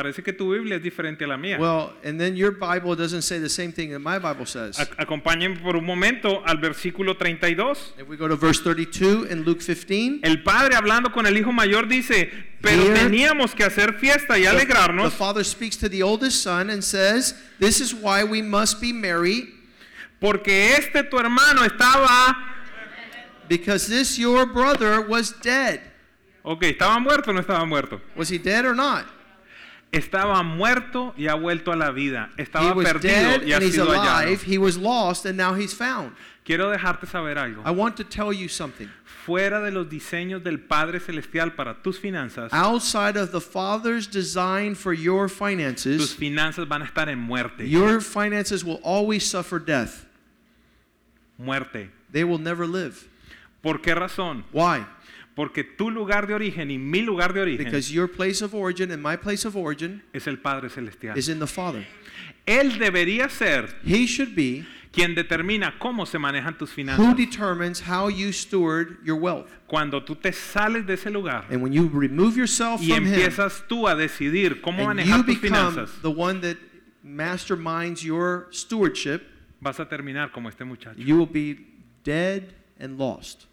[0.00, 1.58] Parece que tu Biblia es diferente a la mía.
[1.58, 4.78] Well, and then your Bible doesn't say the same thing that my Bible says.
[4.78, 7.94] Ac- Acompáñenme por un momento al versículo 32.
[7.98, 11.50] If we go to verse 32 in Luke 15, El padre hablando con el hijo
[11.50, 12.30] mayor dice,
[12.62, 16.40] pero Here- teníamos que hacer fiesta y the, the alegrarnos father speaks to the oldest
[16.44, 19.48] son and says, This is why we must be merry,
[20.20, 22.36] porque este tu hermano estaba,
[23.48, 25.80] because this your brother was dead.
[26.44, 28.00] ok, estaba muerto o no estaba muerto.
[28.16, 29.04] Was he dead or not?
[29.90, 32.28] Estaba muerto y ha vuelto a la vida.
[32.36, 33.00] He Estaba was perdido
[33.38, 34.26] dead y ha and he's sido hallado.
[34.26, 34.42] alive.
[34.42, 36.12] He was lost and now he's found.
[36.44, 37.62] Quiero dejarte saber algo.
[37.64, 38.88] I want to tell you something.
[39.26, 44.74] Fuera de los diseños del Padre Celestial para tus finanzas, Outside of the Father's design
[44.74, 47.66] for your tus finances, finanzas van a estar en muerte.
[47.68, 50.06] your finances will always suffer death.
[51.38, 51.90] Muerte.
[52.10, 53.08] They will never live.
[53.62, 54.44] ¿Por qué razón?
[54.52, 54.86] Why?
[55.38, 58.90] Porque tu lugar de origen y mi lugar de origen Because your place of origin
[58.90, 61.16] and my place of origin es el Padre Celestial.
[61.16, 61.86] is in the Father.
[62.44, 67.16] Él debería ser He should be quien determina cómo se manejan tus who finanzas.
[67.16, 69.48] determines how you steward your wealth.
[69.68, 73.14] Cuando tú te sales de ese lugar And when you remove yourself y from Him,
[73.14, 76.56] empiezas tú a decidir cómo and manejar you tus become finanzas, the one that
[77.04, 79.22] masterminds your stewardship,
[79.60, 80.98] vas a terminar como este muchacho.
[80.98, 81.64] you will be
[82.02, 83.46] dead and lost.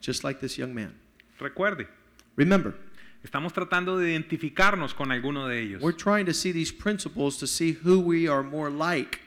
[0.00, 0.94] Just like this young man.
[1.40, 1.86] Recuerde,
[2.36, 2.74] Remember,
[3.22, 5.82] estamos tratando de identificarnos con alguno de ellos.
[5.82, 9.20] we're trying to see these principles to see who we are more like.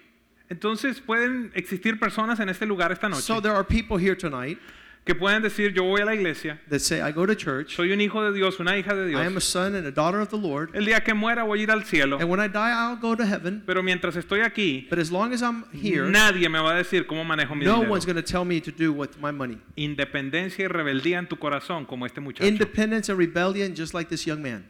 [0.50, 4.58] Entonces pueden existir personas en este lugar esta noche So there are people here tonight
[5.04, 7.92] que pueden decir, yo voy a la iglesia, that say, I go to church, soy
[7.92, 10.20] un hijo de Dios, una hija de I am a Dios, son and a daughter
[10.22, 12.48] of the Lord, el día que muera voy a ir al cielo, and when I
[12.48, 13.64] die, I'll go to heaven.
[13.66, 17.08] pero mientras estoy aquí, But as long as I'm here, nadie me va a decir
[17.08, 17.90] cómo manejo mi no dinero.
[17.92, 19.58] one's going to tell me to do with my money.
[19.76, 22.46] Independencia y rebeldía en tu corazón, como este muchacho.
[22.48, 24.66] Independence and rebellion, just like this young man.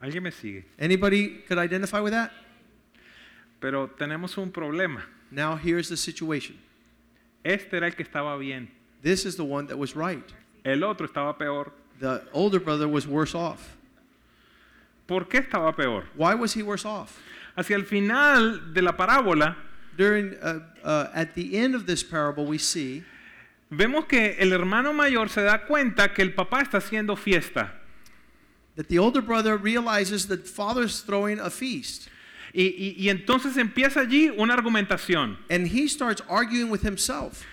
[0.00, 0.64] Alguien me sigue.
[0.78, 2.30] Anybody could identify with that?
[3.60, 5.04] Pero tenemos un problema.
[5.30, 6.58] Now here's the situation.
[7.44, 8.68] Este era el que estaba bien.
[9.02, 10.24] This is the one that was right.
[10.64, 11.72] El otro estaba peor.
[12.00, 13.76] The older brother was worse off.
[15.06, 16.04] ¿Por qué estaba peor?
[16.16, 17.18] Why was he worse off?
[17.56, 19.56] Hacia el final de la parábola,
[19.96, 23.02] During uh, uh, at the end of this parable, we see
[23.68, 27.72] vemos que el hermano mayor se da cuenta que el papá está haciendo fiesta.
[28.76, 32.08] that the older brother realizes that father's throwing a feast,
[32.60, 35.38] Y, y- y entonces empieza allí una argumentación.
[35.48, 37.44] and he starts arguing with himself.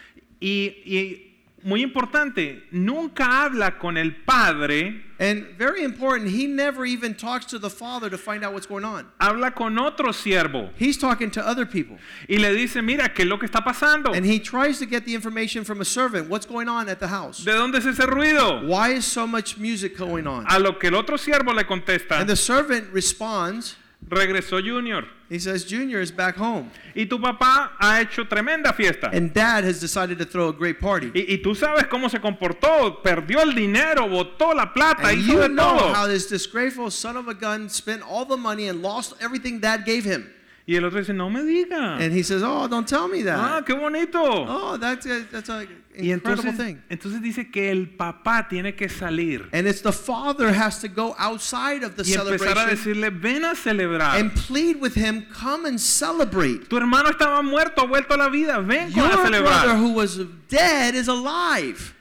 [0.42, 1.22] Y, y
[1.64, 7.58] muy importante, nunca habla con el padre, And very important, he never even talks to
[7.60, 9.06] the father to find out what's going on.
[9.22, 10.72] habla con otro siervo.
[10.76, 11.98] He's talking to other people.
[12.28, 14.12] Y le dice, mira, ¿qué es lo que está pasando?
[14.14, 16.30] And he tries to get the information from a servant.
[16.30, 17.46] What's going on at the house?
[17.46, 18.68] ¿De dónde es ese ruido?
[18.68, 20.46] Why is so much music going on?
[20.50, 23.78] A lo que el otro siervo le contesta, And the servant responds,
[24.08, 25.06] regresó Junior.
[25.30, 26.70] he says, Junior is back home.
[26.96, 29.10] Y tu papá ha hecho tremenda fiesta.
[29.12, 31.12] And dad has decided to throw a great party.
[31.16, 35.34] Y, y tú sabes cómo se comportó, perdió el dinero, botó la plata, And hizo
[35.34, 35.94] you de know todo.
[35.94, 39.86] how this disgraceful son of a gun spent all the money and lost everything dad
[39.86, 40.30] gave him.
[40.68, 42.00] Y el otro dice, no me diga.
[42.00, 43.66] And he says, Oh, don't tell me Ah, that.
[43.68, 44.20] qué bonito.
[44.20, 46.82] Oh, that's a, that's an y incredible entonces, thing.
[46.90, 51.16] entonces dice que el papá tiene que salir And it's the father has to go
[51.20, 54.20] outside of the y empezar a celebration decirle, ven a celebrar.
[54.20, 56.68] and plead with him, come and celebrate.
[56.68, 59.78] Tu hermano estaba muerto, ha vuelto a la vida, ven Your a brother celebrar.
[59.78, 60.18] who was
[60.50, 61.94] dead is alive.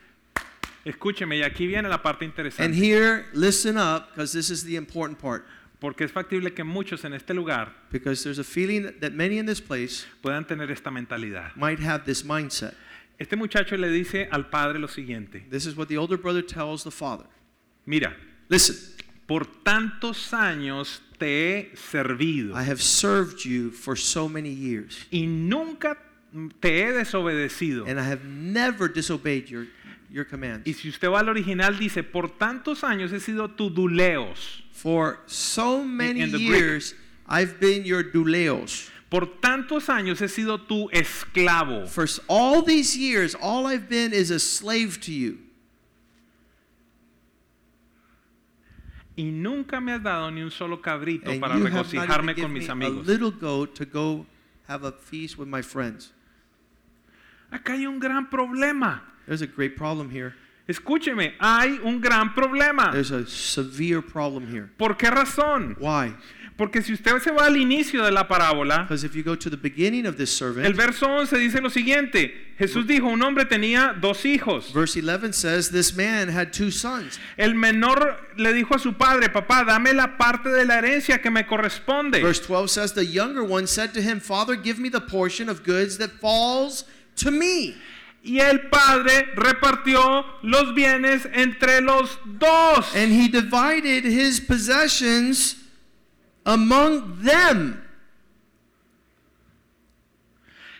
[0.83, 2.73] Escúcheme, y aquí viene la parte And interesante.
[2.75, 5.45] here, listen up, because this is the important part.
[5.85, 9.45] Porque es factible que muchos en este lugar Because there's a feeling that many in
[9.45, 11.55] this place puedan tener esta mentalidad.
[11.55, 12.73] might have this mindset.
[13.19, 16.83] Este muchacho le dice al padre lo siguiente, This is what the older brother tells
[16.83, 17.27] the father.
[17.85, 18.17] mira,
[18.49, 18.75] Listen,
[19.27, 21.27] por tantos años te
[21.59, 25.97] he servido I have served you for so many years, y nunca
[26.59, 27.87] te he desobedecido.
[27.87, 29.67] and I have never disobeyed your,
[30.09, 30.67] your commands.
[30.67, 34.63] Y si usted va al original dice, por tantos años he sido tu duleos.
[34.71, 36.41] For so many in Greek.
[36.41, 36.95] years,
[37.27, 38.89] I've been your douleos.
[39.09, 41.87] Por tantos años he sido tu esclavo.
[41.87, 45.39] For all these years, all I've been is a slave to you.
[49.17, 52.01] Y nunca me has dado ni un solo cabrito And para you have not even
[52.01, 53.05] regocijarme con given mis me a amigos.
[57.55, 59.01] Acá hay un gran problema.
[59.27, 60.33] There's a great problem here.
[60.67, 62.91] Escúcheme, hay un gran problema.
[62.91, 64.69] There's a severe problem here.
[64.77, 65.77] ¿Por qué razón?
[65.79, 66.15] Why?
[66.57, 69.49] Porque si usted se va al inicio de la parábola, Because if you go to
[69.49, 72.33] the beginning of this el servant, verso 11 dice lo siguiente.
[72.57, 74.73] Jesús dijo, un hombre tenía dos hijos.
[74.73, 77.19] verse 11 says, This man had two sons.
[77.37, 81.29] El menor le dijo a su padre, papá, dame la parte de la herencia que
[81.29, 82.21] me corresponde.
[82.21, 85.63] Verse 12 says, The younger one said to him, Father, give me the portion of
[85.63, 86.85] goods that falls
[87.17, 87.75] to me.
[88.23, 92.95] Y el padre repartió los bienes entre los dos.
[92.95, 95.55] And he divided his possessions
[96.45, 97.81] among them.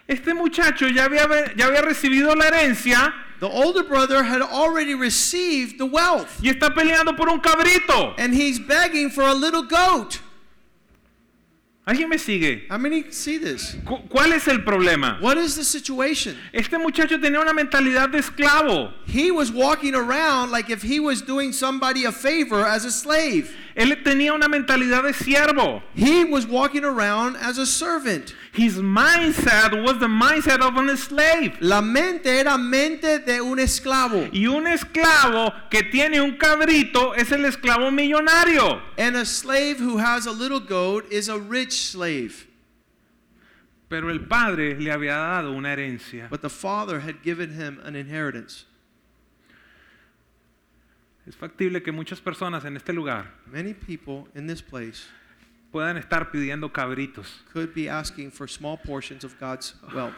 [0.07, 5.77] Este muchacho ya había, ya había recibido la herencia The older brother had already received
[5.77, 8.15] the wealth, y está peleando por un cabrito.
[8.17, 10.19] and he's begging for a little goat.
[11.87, 12.65] ¿Alguien me sigue?
[12.67, 13.77] How many see this?
[13.85, 15.19] Cu- ¿Cuál es el problema?
[15.21, 16.35] What is the situation?
[16.51, 18.91] Este muchacho tenía una mentalidad de esclavo.
[19.05, 23.55] He was walking around like if he was doing somebody a favor as a slave.
[23.77, 25.83] Él tenía una mentalidad de siervo.
[25.93, 28.33] He was walking around as a servant.
[28.55, 31.57] His mindset was the mindset of a slave.
[31.59, 34.29] La mente era mente de un esclavo.
[34.31, 38.81] Y un esclavo que tiene un cabrito es el esclavo millonario.
[38.97, 42.47] And a slave who has a little goat is a rich slave.
[43.89, 46.29] Pero el padre le había dado una herencia.
[46.29, 48.65] But the father had given him an inheritance.
[51.27, 55.07] Es factible que muchas personas en este lugar Many people in this place
[55.75, 57.43] puedan estar pidiendo cabritos.
[57.51, 60.13] could be asking for small portions of God's wealth.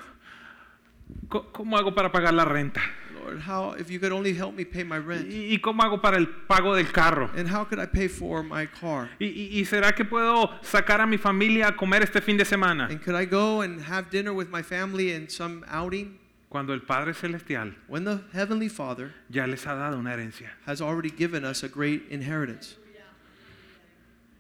[1.30, 2.80] Co- ¿Cómo hago para pagar la renta?
[3.16, 5.26] Lord, how if you could only help me pay my rent?
[5.28, 7.32] ¿Y y cómo hago para el pago del carro?
[7.36, 9.10] And how could I pay for my car?
[9.20, 12.46] ¿Y, y- y será que puedo sacar a mi familia a comer este fin de
[12.46, 12.86] semana?
[12.92, 16.82] And could I go and have dinner with my family in some outing Cuando el
[16.82, 20.52] Padre Celestial when the heavenly Father ya les ha dado una herencia.
[20.68, 22.76] has already given us a great inheritance?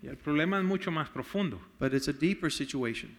[0.03, 1.59] Y el problema es mucho más profundo.
[1.79, 3.09] But it's a deeper situation.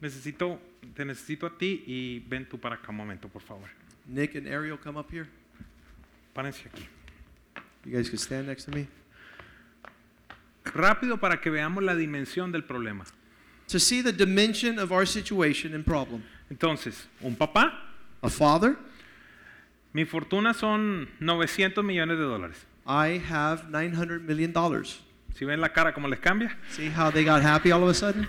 [0.00, 0.60] Necesito,
[0.94, 3.68] te necesito a ti y ven tú para acá un momento, por favor.
[4.06, 5.26] Nick and Ariel, come up here.
[6.34, 6.86] Párense aquí.
[7.84, 8.86] You guys could stand next to me.
[10.64, 13.04] Rápido para que veamos la dimensión del problema.
[13.68, 16.22] To see the dimension of our situation and problem.
[16.50, 17.84] Entonces, un papá,
[18.24, 18.78] A father,
[19.92, 22.66] mi fortuna son 900 millones de dólares.
[22.86, 24.52] I have $900 million.
[25.36, 26.50] Si ven la cara como les cambia.
[26.70, 28.28] See how they got happy all of a sudden?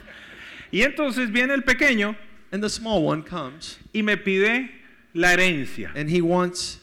[0.72, 2.16] Y entonces viene el pequeño
[2.52, 4.70] And the small one comes y me pide
[5.14, 5.92] la herencia.
[5.96, 6.80] and he wants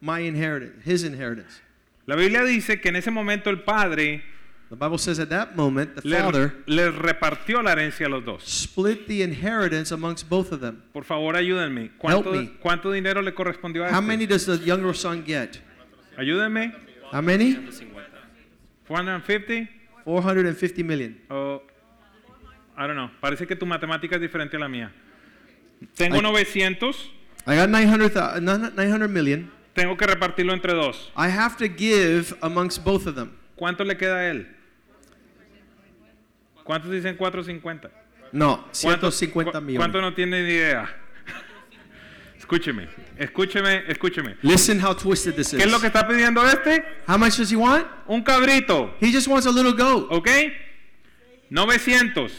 [0.00, 1.60] my inheritance, his inheritance.
[2.06, 4.22] La Biblia dice que en ese momento el padre
[4.70, 8.24] The Bible says at that moment, the le, father le repartió la herencia a los
[8.24, 8.42] dos.
[8.44, 10.82] split the inheritance amongst both of them.
[10.92, 11.92] Por favor, ayúdenme.
[11.98, 12.50] ¿Cuánto, me.
[12.60, 14.06] cuánto dinero le correspondió a How este?
[14.06, 15.58] many does the younger son get?
[16.18, 16.74] Ayúdenme.
[17.14, 17.54] How many?
[18.88, 19.68] 450
[20.04, 21.16] 450 million.
[21.30, 21.62] o
[22.76, 23.08] I don't know.
[23.20, 24.90] Parece que tu matemática es diferente a la mía.
[25.96, 26.16] Tengo.
[26.16, 27.12] I 900,
[27.46, 29.50] got 900, thou- 900 million.
[29.74, 31.12] tengo que repartirlo entre dos.
[31.16, 33.30] I have to give amongst both of them.
[33.54, 34.48] ¿Cuánto le queda a él?
[36.64, 37.90] ¿Cuántos dicen 450?
[38.32, 39.78] No, ¿Cuántos 150 cu- millones.
[39.78, 40.92] ¿Cuántos no tienen ni idea?
[42.44, 42.88] Escúcheme,
[43.18, 44.36] escúcheme, escúcheme.
[44.42, 45.94] Listen how twisted this ¿Qué es lo que is.
[45.94, 46.84] está pidiendo este?
[47.08, 47.86] How much does he want?
[48.06, 50.08] Un cabrito, He just wants a little goat.
[50.10, 50.28] ¿ok?
[51.50, 52.30] 900.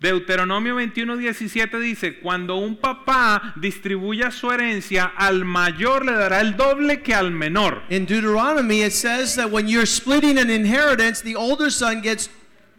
[0.00, 6.56] Deuteronomio 21, 17 dice, cuando un papá distribuya su herencia, al mayor le dará el
[6.56, 7.82] doble que al menor.
[7.90, 12.30] In Deuteronomy, it says that when you're splitting an inheritance, the older son gets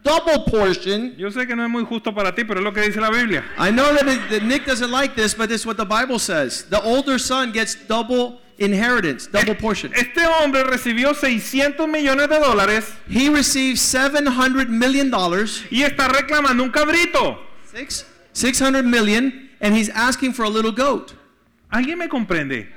[0.04, 1.16] double portion.
[1.18, 3.10] Yo sé que no es muy justo para ti, pero es lo que dice la
[3.10, 3.44] Biblia.
[3.58, 6.64] I know that, it, that Nick doesn't like this, but it's what the Bible says.
[6.70, 9.92] The older son gets double inheritance, double portion.
[9.96, 15.08] Este hombre recibió 600 millones de dólares He received $700 million,
[15.72, 17.38] y está reclamando un cabrito.
[17.72, 21.14] six, 600 million, and he's asking for a little goat.
[21.72, 22.68] ¿Alguien me comprende?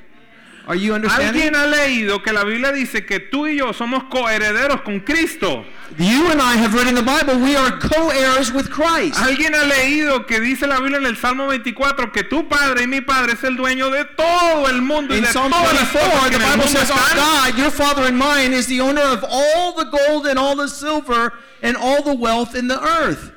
[0.66, 1.28] Are you understanding?
[1.28, 5.64] ¿Alguien ha leído que la Biblia dice que tú y yo somos coherederos con Cristo?
[5.98, 9.18] You and I have read in the Bible, we are co-heirs with Christ.
[9.18, 12.86] ¿Alguien ha leído que dice la Biblia en el Salmo 24 que tu padre y
[12.86, 15.92] mi padre es el dueño de todo el mundo y In de Psalm todas las
[15.92, 17.14] 24, cosas que the Bible says, Our?
[17.16, 20.68] God, your Father and mine, is the owner of all the gold and all the
[20.68, 21.32] silver
[21.62, 23.32] and all the wealth in the earth.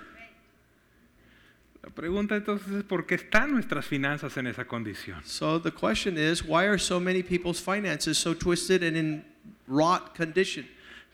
[1.95, 5.21] Pregunta entonces es ¿por qué están nuestras finanzas en esa condición?
[5.23, 9.23] So the question is, why are so many people's finances so twisted and in
[9.65, 10.67] rot condition?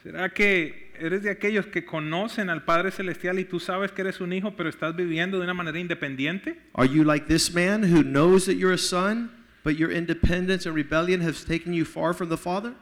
[0.03, 4.19] ¿Será que eres de aquellos que conocen al Padre Celestial y tú sabes que eres
[4.21, 6.57] un hijo pero estás viviendo de una manera independiente?
[6.73, 9.29] Are you like this man who knows that you're a son,
[9.63, 12.73] but your independence and rebellion has taken you far from the Father?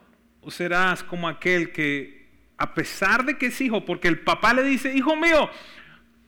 [0.41, 2.19] ¿O serás como aquel que
[2.59, 5.49] a pesar de que es hijo, porque el papá le dice, hijo mío,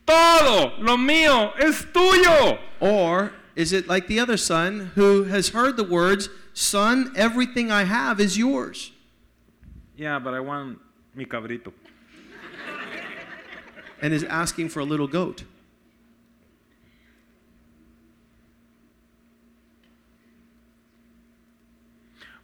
[0.05, 2.59] todo lo mío es tuyo?
[2.79, 7.83] Or is it like the other son who has heard the words, Son, everything I
[7.83, 8.91] have is yours?
[9.95, 10.79] Yeah, but I want
[11.15, 11.71] mi cabrito.
[14.01, 15.43] and is asking for a little goat.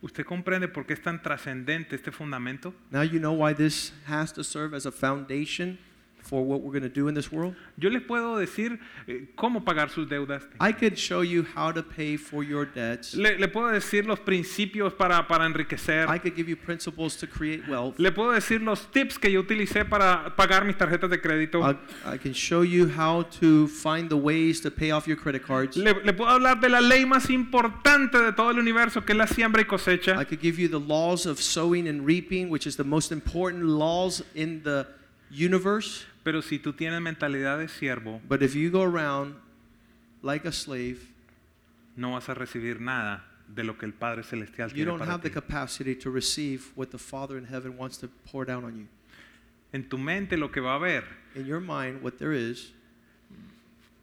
[0.02, 2.74] ¿Usted comprende por qué es tan trascendente este fundamento?
[2.92, 5.80] Now you know why this has to serve as a foundation
[6.28, 7.56] for what we're going to do in this world.
[7.78, 10.44] Yo les puedo decir eh, cómo pagar sus deudas.
[10.60, 13.16] I could show you how to pay for your debts.
[13.16, 16.08] Le, le puedo decir los principios para, para enriquecer.
[16.10, 17.98] I could give you principles to create wealth.
[18.00, 21.62] Le puedo decir los tips que yo utilicé para pagar mis tarjetas de crédito.
[21.62, 21.76] I,
[22.06, 25.78] I can show you how to find the ways to pay off your credit cards.
[25.78, 29.18] Le, le puedo hablar de la ley más importante de todo el universo, que es
[29.18, 30.20] la siembra y cosecha.
[30.20, 33.64] I could give you the laws of sowing and reaping, which is the most important
[33.64, 34.88] laws in the
[35.30, 36.06] universe.
[36.28, 39.36] Pero si tú tienes mentalidad de siervo, But if you go around
[40.22, 40.98] like a slave,
[41.96, 45.14] no vas a recibir nada de lo que el Padre Celestial you tiene don't para
[45.14, 45.34] have the ti.
[45.36, 48.88] capacity to receive what the Father in heaven wants to pour down on you.
[49.72, 52.74] En tu mente lo que va a haber In your mind, what there is,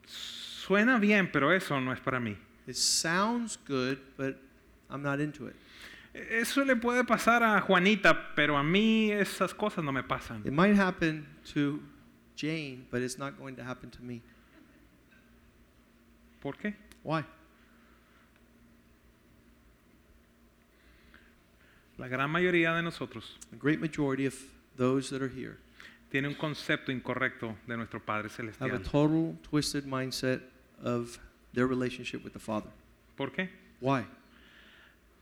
[0.06, 2.38] suena bien, pero eso no es para mí.
[2.66, 4.36] it sounds good, but
[4.88, 5.56] I'm not into it.
[6.14, 10.40] Eso le puede pasar a Juanita, pero a mí esas cosas no me pasan.
[10.46, 11.82] It might happen to
[12.36, 14.20] Jane, but it's not going to happen to me.
[16.40, 16.74] ¿Por qué?
[17.02, 17.24] Why?
[21.96, 24.34] La gran mayoría de nosotros A great majority of
[24.76, 25.58] those that are here
[26.10, 28.80] tiene un concepto incorrecto de nuestro Padre have a Celestial.
[28.82, 30.42] total twisted mindset
[30.82, 31.18] of
[31.54, 32.70] their relationship with the Father.
[33.16, 33.48] ¿Por qué?
[33.80, 34.04] Why?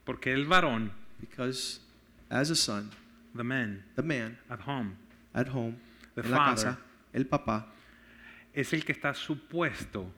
[0.05, 0.91] Porque el varón,
[1.21, 1.81] Because
[2.31, 2.91] as a son,
[3.35, 4.97] the man the man at home,
[5.35, 5.77] at home,
[6.15, 6.55] The en la father.
[6.73, 6.79] casa,
[7.13, 7.73] el papá,
[8.55, 10.13] es el que está supuesto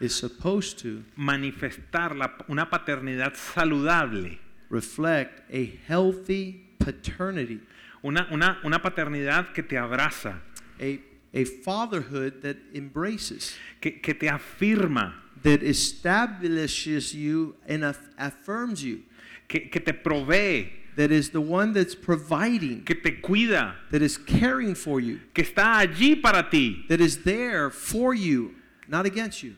[0.00, 4.38] is supposed to manifestar la- una paternidad saludable,
[4.70, 7.60] reflect a healthy paternity,
[8.02, 10.40] una, una, una paternidad que te abraza,
[10.80, 10.98] a,
[11.32, 19.02] a fatherhood that embraces, que, que te afirma, that establishes you and aff- affirms you,
[19.48, 24.16] que, que te provee, that is the one that's providing, que te cuida, that is
[24.16, 26.84] caring for you, que está allí para ti.
[26.88, 28.54] that is there for you,
[28.88, 29.54] not against you.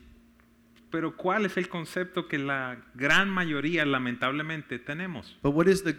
[0.91, 5.34] Pero ¿cuál es el concepto que la gran mayoría lamentablemente tenemos?
[5.43, 5.97] But what is the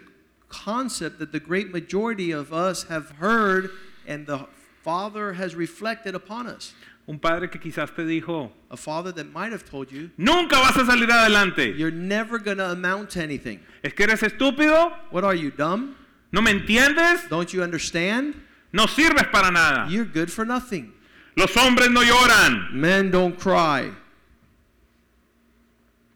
[0.48, 3.70] concept that the great majority of us have heard
[4.06, 4.46] and the
[4.82, 6.74] Father has reflected upon us?
[7.08, 10.76] Un padre que quizás te dijo, A father that might have told you, nunca vas
[10.76, 11.74] a salir adelante.
[11.76, 13.60] you're never going to amount to anything.
[13.82, 14.92] ¿Es que eres estúpido?
[15.10, 15.94] What are you, dumb?
[16.32, 17.26] ¿No me entiendes?
[17.30, 18.34] Don't you understand?
[18.74, 19.88] No sirves para nada.
[19.90, 20.92] You're good for nothing.
[21.34, 22.74] Los hombres no lloran.
[22.74, 23.90] Men don't cry.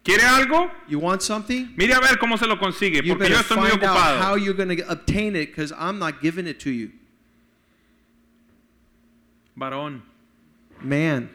[0.05, 0.70] ¿Quiere algo?
[0.88, 1.70] You want something?
[1.76, 3.97] Mire a ver cómo se lo consigue, You porque yo better estoy muy find out
[4.20, 4.45] how ocupado.
[4.45, 6.90] you're going to obtain it because I'm not giving it to you.
[9.57, 10.03] Varón,
[10.85, 11.30] Man,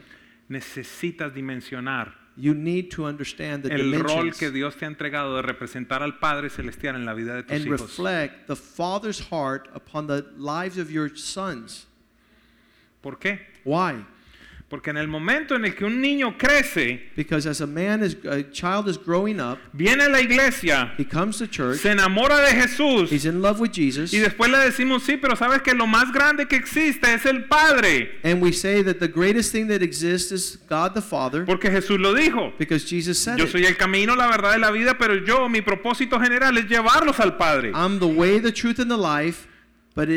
[0.48, 5.42] necesitas dimensionar you need to understand the el rol que Dios te ha entregado de
[5.42, 7.80] representar al Padre Celestial en la vida de tus and hijos.
[7.80, 11.86] reflect the Father's heart upon the lives of your sons.
[13.02, 13.40] ¿Por qué?
[13.64, 14.04] Why?
[14.68, 18.16] Porque en el momento en el que un niño crece, Because as a man is
[18.26, 22.36] a child is growing up, viene a la iglesia, he comes to church, se enamora
[22.42, 25.72] de Jesús he's in love with Jesus, y después le decimos, sí, pero sabes que
[25.72, 29.68] lo más grande que existe es el Padre, and we say that the greatest thing
[29.68, 32.52] that exists is God the Father porque Jesús lo dijo.
[32.58, 35.62] because Jesus said Yo soy el camino, la verdad y la vida, pero yo, mi
[35.62, 37.72] propósito general es llevarlos al Padre.
[37.72, 39.48] I'm the way, the truth, and the life,
[39.94, 40.10] but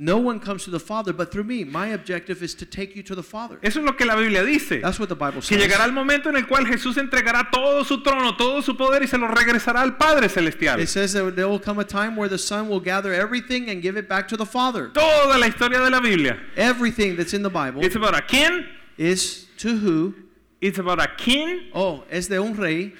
[0.00, 1.64] no one comes to the Father but through me.
[1.64, 3.58] My objective is to take you to the Father.
[3.64, 4.80] Eso es lo que la Biblia dice.
[4.80, 5.66] That's what the Bible Que says.
[5.66, 9.06] llegará el momento en el cual Jesús entregará todo su trono, todo su poder y
[9.08, 10.78] se lo regresará al Padre Celestial.
[10.78, 13.82] It says that there will come a time where the Son will gather everything and
[13.82, 14.88] give it back to the Father.
[14.94, 16.38] Toda la historia de la Biblia.
[16.56, 18.64] Everything that's in the Bible It's about a king,
[18.96, 20.14] is to who?
[20.60, 22.92] it's about a king, Oh, es de un rey,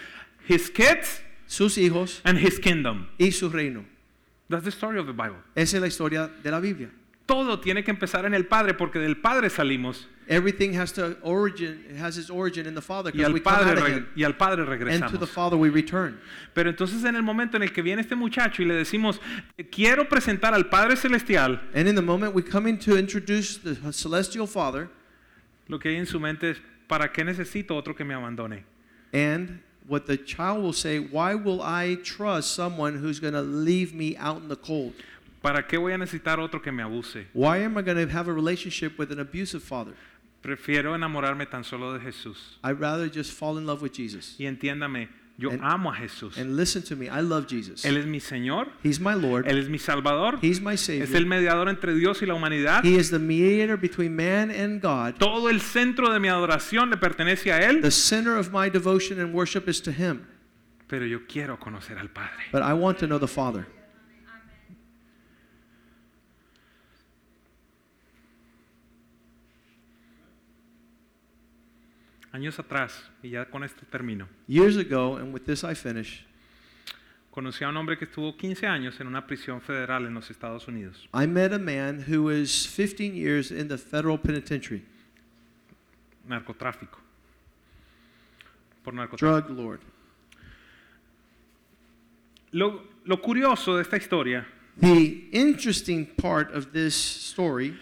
[0.46, 3.08] his kids, sus hijos and his kingdom.
[3.20, 3.84] y su reino.
[4.48, 5.38] That's the story of the Bible.
[5.54, 6.90] Esa es la historia de la Biblia.
[7.26, 11.96] Todo tiene que empezar en el Padre porque del Padre salimos Everything has to origin,
[11.98, 14.06] has its origin in the Father y because al we come Padre, out of Him.
[14.14, 15.28] y al padre And to the regresamos.
[15.30, 16.20] Father we return.
[16.54, 19.20] Pero entonces en el momento en el que viene este muchacho y le decimos,
[19.70, 23.74] quiero presentar al Padre Celestial, And in the moment we come in to introduce the
[23.92, 24.88] celestial Father,
[25.66, 28.64] lo que hay en su mente es, ¿para qué necesito otro que me abandone?
[29.14, 33.94] and what the child will say, Why will I trust someone who's going to leave
[33.94, 34.92] me out in the cold?
[35.42, 37.24] ¿Para qué voy a necesitar otro que me abuse?
[37.32, 39.94] Why am I going to have a relationship with an abusive father?
[40.42, 42.36] Prefiero enamorarme tan solo de Jesús.
[42.62, 44.36] I'd rather just fall in love with Jesus.
[44.38, 45.08] Y entiéndame,
[45.38, 46.36] yo And- amo a Jesús.
[46.36, 47.84] And listen to me, I love Jesus.
[47.84, 51.06] Él es mi Señor, He's my Lord, Él es mi Salvador, He's my es el
[51.06, 51.26] Savior.
[51.26, 52.84] mediador entre Dios y la humanidad.
[52.84, 55.14] He is the mediator between man and God.
[55.18, 59.20] Todo el centro de mi adoración le pertenece a Él, The center of my devotion
[59.20, 60.22] and worship is to Him.
[60.88, 62.46] pero yo quiero conocer al Padre.
[62.50, 63.66] But I want to know the Father.
[72.32, 76.24] Años atrás, y ya con esto termino, Years ago, and with this I finish,
[77.30, 80.68] conocí a un hombre que estuvo 15 años en una prisión federal en los Estados
[80.68, 81.08] Unidos.
[81.14, 84.84] I met a man who was 15 years in the federal penitentiary,
[86.28, 86.98] Narcotráfico.
[88.84, 89.48] Por narcotráfico.
[89.48, 89.80] drug lord.
[92.52, 94.46] Lo, lo curioso de esta historia
[94.80, 97.76] The interesting part of this story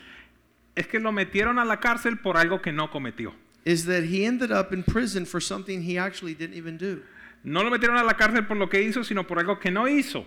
[0.74, 3.34] es que lo metieron a la cárcel por algo que no cometió.
[3.66, 7.02] Is that he ended up in prison for something he actually didn't even do.
[7.44, 9.86] No lo metieron a la cárcel por lo que hizo, sino por algo que no
[9.86, 10.24] hizo.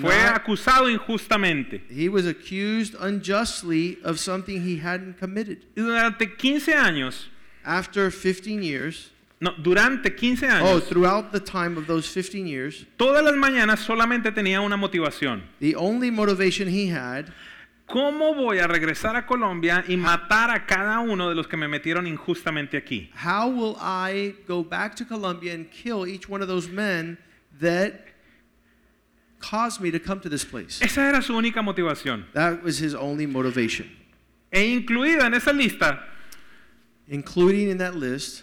[0.00, 1.80] Fue Not- acusado injustamente.
[1.88, 5.58] He was accused unjustly of something he hadn't committed.
[5.74, 7.28] Y durante 15 años,
[7.64, 9.10] After 15 years,
[9.40, 13.80] no, durante 15 oh, años, throughout the time of those 15 years, todas las mañanas
[13.80, 15.42] solamente tenía una motivación.
[15.60, 17.32] the only motivation he had
[17.86, 21.68] ¿Cómo voy a regresar a Colombia y matar a cada uno de los que me
[21.68, 23.10] metieron injustamente aquí?
[23.14, 27.16] how will I go back to Colombia and kill each one of those men
[27.60, 27.92] that
[29.38, 30.82] caused me to come to this place?
[30.82, 32.24] Esa era su única motivación.
[32.32, 33.88] That was his only motivation.
[34.52, 36.00] E incluida en esa lista
[37.08, 38.42] Including in that list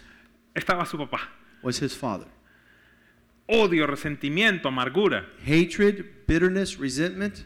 [0.54, 1.20] estaba su papá.
[1.62, 2.26] was his father.
[3.46, 5.26] Odio, resentimiento, amargura.
[5.44, 7.44] Hatred, bitterness, resentment.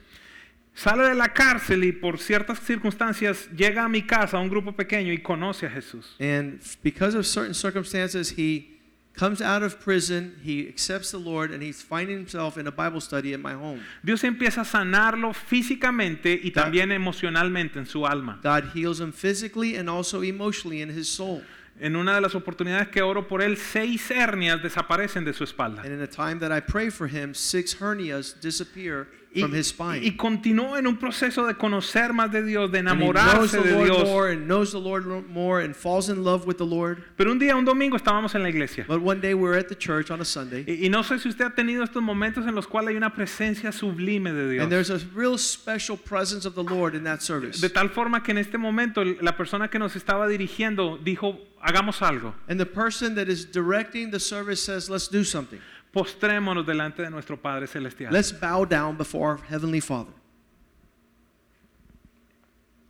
[0.79, 4.70] Sale de la cárcel y por ciertas circunstancias llega a mi casa, a un grupo
[4.76, 6.14] pequeño, y conoce a Jesús.
[6.20, 8.79] And because of certain circumstances, he
[9.16, 13.01] comes out of prison, he accepts the Lord, and he's finding himself in a Bible
[13.01, 13.81] study at my home.
[14.05, 18.39] Dios empieza a sanarlo físicamente y Da- también emocionalmente en su alma.
[18.45, 21.43] God heals him physically and also emotionally in his soul.
[21.81, 25.83] En una de las oportunidades que oro por él, seis hernias desaparecen de su espalda.
[25.83, 29.66] And in the time that I pray for him, six hernias disappear Y, from his
[29.68, 30.03] spine.
[30.03, 34.05] y continúa en un proceso de conocer más de Dios, de And enamorarse de Dios.
[34.05, 37.03] more and knows the Lord lo- more and falls in love with the Lord.
[37.16, 38.87] Pero un día, un domingo, estábamos en la iglesia.
[38.89, 41.29] But one day we're at the church on a Sunday, Y, y no sé si
[41.29, 44.89] usted ha tenido estos momentos en los cuales hay una presencia sublime de and Dios.
[44.89, 47.61] there's a real special presence of the Lord in that service.
[47.61, 52.01] De tal forma que en este momento la persona que nos estaba dirigiendo dijo, hagamos
[52.01, 52.35] algo.
[52.49, 55.61] And the person that is directing the service says, Let's do something.
[55.99, 58.12] Postrémonos delante de nuestro Padre Celestial.
[58.12, 60.12] Let's bow down before our Heavenly Father.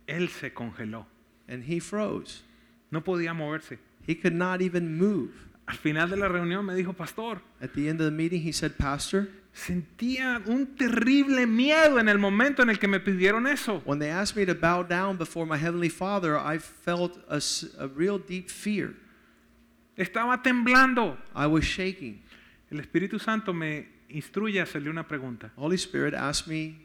[0.05, 1.07] Él se congeló.
[1.47, 2.43] And he froze.
[2.91, 3.79] No podía moverse.
[4.05, 5.31] He could not even move.
[5.67, 8.51] Al final de la reunión me dijo, pastor, At the end of the meeting, he
[8.51, 13.81] said, Pastor, sentía un terrible miedo en el momento en el que me pidieron eso.
[13.85, 17.41] when they asked me to bow down before my Heavenly Father, I felt a,
[17.79, 18.93] a real deep fear.
[19.97, 21.17] Estaba temblando.
[21.35, 22.21] I was shaking.
[22.71, 25.51] El Espíritu Santo me instruye a hacerle una pregunta.
[25.55, 26.75] Holy Spirit asked me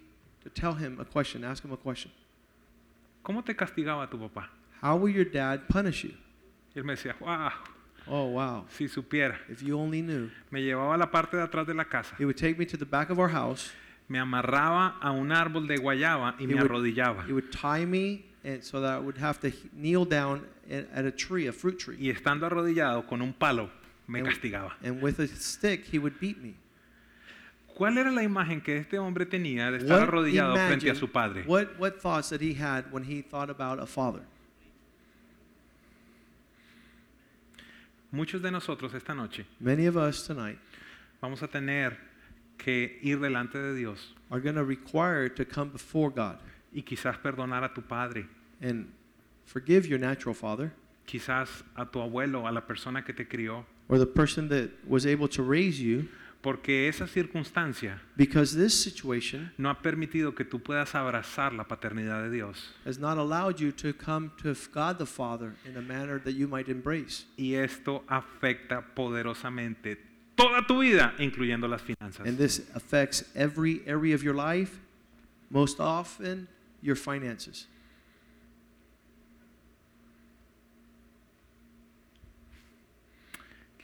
[0.43, 2.13] to tell him a question, ask him a question.
[3.23, 4.51] ¿Cómo te castigaba tu papá?
[4.83, 6.13] How will your dad punish you?
[6.75, 7.51] Y él me decía, wow,
[8.07, 8.67] Oh, wow.
[8.69, 9.39] si supiera.
[9.49, 10.31] If you only knew.
[10.51, 12.15] Me llevaba a la parte de atrás de la casa.
[12.19, 13.71] He would take me to the back of our house.
[14.09, 17.25] Me amarraba a un árbol de guayaba y He me would- arrodillaba.
[17.27, 21.07] He would tie me and so that I would have to kneel down at at
[21.07, 21.97] a tree, a fruit tree.
[21.99, 23.71] Y estando arrodillado con un palo,
[24.07, 24.73] me And- castigaba.
[24.83, 26.55] And with a stick, he would beat me.
[27.77, 30.95] ¿Cuál era la imagen que este hombre tenía de estar What, arrodillado frente a imagine-
[30.97, 31.43] su padre?
[31.45, 34.23] what, what thoughts that he had when he thought about a father?
[38.13, 40.59] Muchos de nosotros esta noche Many of us tonight
[41.21, 41.97] vamos a tener
[42.59, 46.39] que ir delante de Dios are going to require to come before God
[46.73, 48.27] y quizás perdonar a tu padre,
[48.61, 48.87] and
[49.45, 50.73] forgive your natural father
[51.07, 55.07] quizás a tu abuelo, a la persona que te crió, or the person that was
[55.07, 56.09] able to raise you
[56.45, 62.23] porque esa circunstancia because this situation no ha permitido que tú puedas abrazar la paternidad
[62.23, 62.75] de Dios.
[62.85, 66.47] has not allowed you to come to God the Father in a manner that you
[66.47, 67.25] might embrace.
[67.39, 69.97] Y esto afecta poderosamente
[70.37, 72.27] toda tu vida, incluyendo las finanzas.
[72.27, 74.81] And this affects every area of your life,
[75.51, 76.47] most often
[76.83, 77.67] your finances.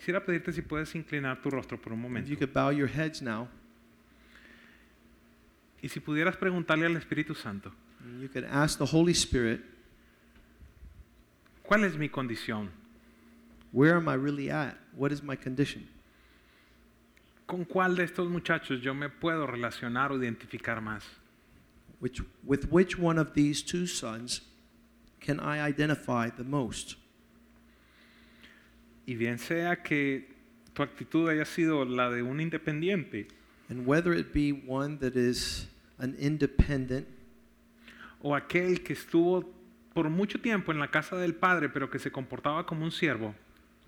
[0.01, 2.31] Quisiera pedirte si puedes inclinar tu rostro por un If momento.
[2.31, 3.49] you could bow your heads now,
[5.83, 7.71] Y si pudieras preguntarle al Espíritu Santo,
[8.03, 9.61] and you could ask the Holy Spirit,
[11.63, 12.71] ¿cuál es mi condición?
[13.73, 14.75] where am I really at?
[14.97, 15.87] What is my condition?
[17.47, 21.05] ¿Con cuál de estos muchachos yo me puedo relacionar o identificar más?
[22.01, 24.41] Which, with which one of these two sons
[25.21, 26.97] can I identify the most?
[29.11, 30.29] Y bien sea que
[30.73, 33.27] tu actitud haya sido la de un independiente
[33.69, 35.67] And whether it be one that is
[35.99, 37.09] an independent
[38.23, 39.53] o aquel que estuvo
[39.93, 43.35] por mucho tiempo en la casa del padre pero que se comportaba como un siervo,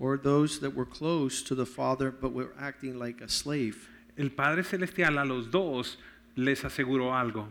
[0.01, 3.89] or those that were close to the Father but were acting like a slave.
[4.19, 5.99] El Padre Celestial a los dos
[6.35, 7.47] les aseguró algo.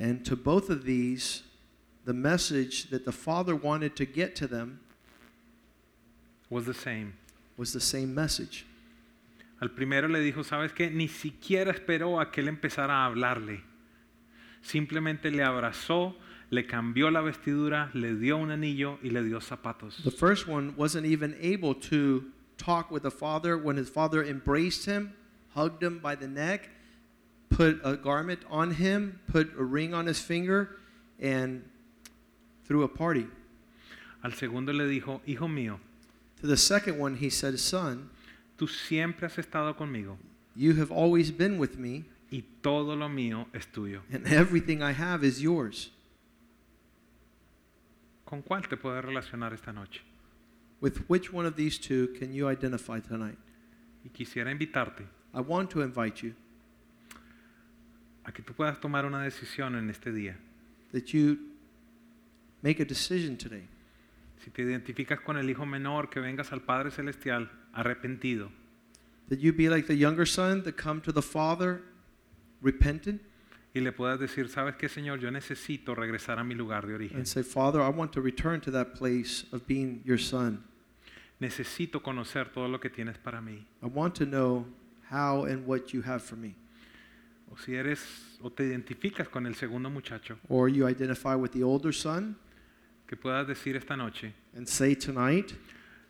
[0.00, 1.44] And to both of these,
[2.04, 4.80] the message that the Father wanted to get to them
[6.50, 7.14] Was the same.
[7.56, 8.64] was the same message.
[9.60, 10.90] Al primero le dijo, ¿sabes qué?
[10.90, 13.60] Ni siquiera esperó a que él empezara a hablarle.
[14.62, 16.16] Simplemente le abrazó,
[16.48, 20.02] le cambió la vestidura, le dio un anillo y le dio zapatos.
[20.02, 22.24] The first one wasn't even able to
[22.56, 25.12] talk with the Father when his Father embraced him,
[25.54, 26.70] hugged him by the neck,
[27.50, 30.76] put a garment on him, put a ring on his finger,
[31.20, 31.62] and
[32.64, 33.26] threw a party.
[34.24, 35.78] Al segundo le dijo, hijo mío,
[36.40, 38.10] To the second one, he said, Son,
[38.56, 40.16] tú siempre has estado conmigo
[40.54, 44.02] you have always been with me, y todo lo mío es tuyo.
[44.12, 45.90] and everything I have is yours.
[48.24, 50.02] ¿Con cuál te puedes relacionar esta noche?
[50.80, 53.38] With which one of these two can you identify tonight?
[54.04, 56.34] Y quisiera invitarte I want to invite you
[58.24, 60.36] a que tú puedas tomar una decisión en este día.
[60.92, 61.38] that you
[62.62, 63.68] make a decision today.
[64.44, 68.50] Si te identificas con el hijo menor, que vengas al Padre Celestial arrepentido
[69.28, 71.82] That you be like the younger son that come to the Father
[72.62, 73.20] repentant
[73.72, 75.20] y le puedas decir, ¿sabes qué, Señor?
[75.20, 77.18] Yo necesito regresar a mi lugar de origen.
[77.18, 80.64] and say, Father, I want to return to that place of being your son.
[81.40, 83.64] Necesito conocer todo lo que tienes para mí.
[83.82, 84.66] I want to know
[85.10, 86.56] how and what you have for me.
[87.52, 88.00] O si eres
[88.42, 92.36] o te identificas con el segundo muchacho, Or you identify with the older son
[93.10, 95.52] que puedas decir esta noche, and say tonight,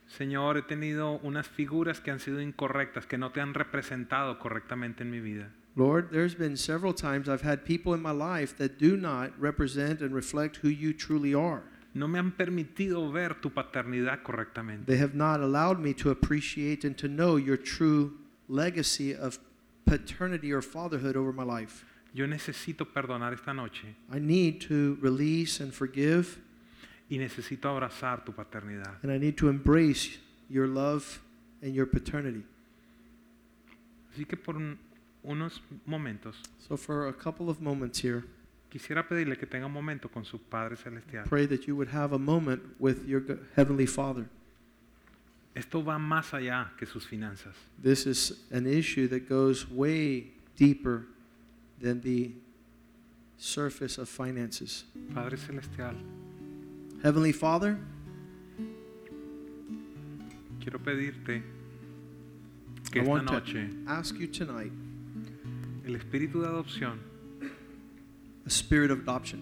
[0.07, 5.03] Señor, he tenido unas figuras que han sido incorrectas, que no te han representado correctamente
[5.03, 5.51] en mi vida.
[5.77, 10.03] Lord, there's been several times I've had people in my life that do not represent
[10.03, 11.63] and reflect who you truly are.
[11.95, 14.85] No me han permitido ver tu paternidad correctamente.
[14.85, 18.13] They have not allowed me to appreciate and to know your true
[18.47, 19.39] legacy of
[19.87, 21.87] paternity or fatherhood over my life.
[22.13, 26.41] Yo necesito perdonar esta noche I need to release and forgive,
[27.11, 28.99] y necesito abrazar tu paternidad.
[29.03, 31.21] and I need to embrace your love
[31.63, 32.45] and your paternity.
[34.15, 34.79] Así que por un-
[35.23, 36.37] unos momentos
[36.67, 38.25] So, for a couple of moments here,
[38.71, 41.25] quisiera pedirle que tenga un momento con su Padre Celestial.
[41.29, 43.23] pray that you would have a moment with your
[43.57, 44.27] Heavenly Father.
[45.55, 47.55] Esto va más allá que sus finanzas.
[47.83, 51.07] This is an issue that goes way deeper
[51.81, 52.31] than the
[53.37, 54.85] surface of finances.
[55.13, 55.97] Padre Celestial,
[57.03, 57.79] Heavenly Father,
[60.63, 61.43] quiero pedirte
[62.91, 64.73] que I esta want to ask you tonight
[65.87, 66.99] el espíritu de adopción,
[68.45, 69.41] a spirit of adoption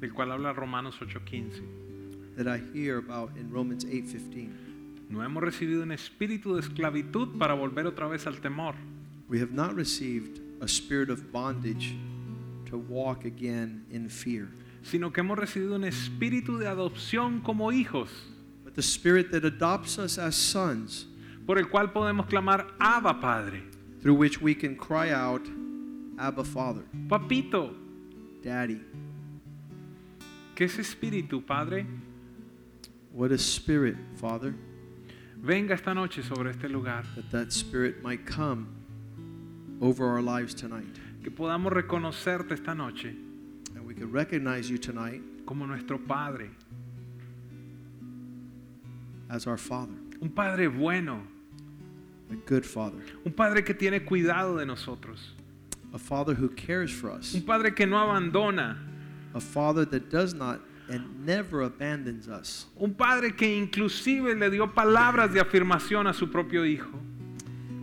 [0.00, 1.62] del cual habla Romanos 8:15,
[2.36, 4.50] that I hear about in Romans 8:15.
[5.10, 8.74] no hemos recibido un espíritu de esclavitud para volver otra vez al temor,
[9.28, 11.94] We have not received a spirit of bondage
[12.66, 14.48] to walk again in fear,
[14.84, 18.10] sino que hemos recibido un espíritu de adopción como hijos,
[18.62, 21.06] but the spirit that adopts us as sons,
[21.46, 23.62] por el cual podemos clamar Abba Padre,
[24.02, 25.42] through which we can cry out,
[26.18, 27.74] Abba Father, Papito,
[28.42, 28.80] Daddy.
[30.54, 31.86] que ese espíritu, Padre,
[33.12, 34.54] What a spirit, Father,
[35.40, 38.66] venga esta noche sobre este lugar, that that spirit might come
[39.80, 40.98] over our lives tonight.
[41.22, 43.14] que podamos reconocerte esta noche
[43.94, 46.48] we could recognize you tonight como nuestro Padre,
[49.30, 51.22] as our Father, un Padre bueno,
[52.30, 55.18] a good Father, un Padre que tiene cuidado de nosotros,
[55.92, 58.76] a Father who cares for us, un Padre que no abandona,
[59.34, 64.66] a Father that does not and never abandons us, un Padre que inclusive le dio
[64.66, 66.98] palabras de afirmación a su propio Hijo.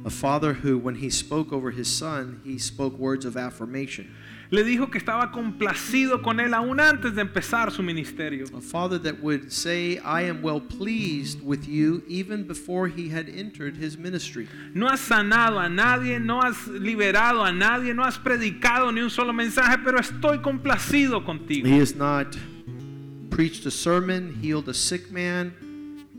[0.04, 4.14] a Father who, when He spoke over His Son, He spoke words of affirmation,
[4.52, 8.46] Le dijo que estaba complacido con él aún antes de empezar su ministerio.
[8.54, 13.30] a Father that would say, I am well pleased with you even before He had
[13.30, 14.50] entered His ministry.
[14.74, 19.10] No has sanado a nadie, no has liberado a nadie, no has predicado ni un
[19.10, 21.66] solo mensaje, pero estoy complacido contigo.
[21.66, 22.36] He has not
[23.30, 25.54] preached a sermon, healed a sick man,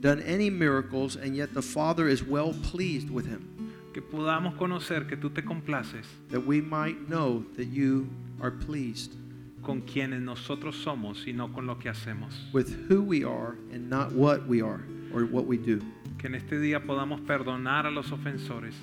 [0.00, 3.46] done any miracles, and yet the Father is well pleased with him.
[3.92, 8.08] Que podamos conocer que tú te complaces That we might know that you
[8.42, 9.14] are pleased
[9.62, 12.34] con quienes nosotros somos y no con lo que hacemos.
[12.52, 14.82] with who we are and not what we are
[15.14, 15.80] or what we do.
[16.18, 18.74] Que en este día podamos perdonar a los ofensores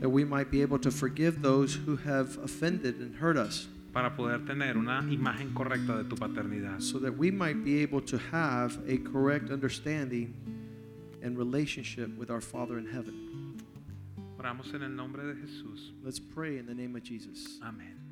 [0.00, 3.66] That we might be able to forgive those who have offended and hurt us.
[3.94, 6.82] para poder tener una imagen correcta de tu paternidad.
[6.82, 10.34] So that we might be able to have a correct understanding
[11.22, 13.56] and relationship with our Father in heaven.
[14.38, 15.92] Oramos en el nombre de Jesús.
[16.04, 17.58] Let's pray in the name of Jesus.
[17.62, 18.05] Amén.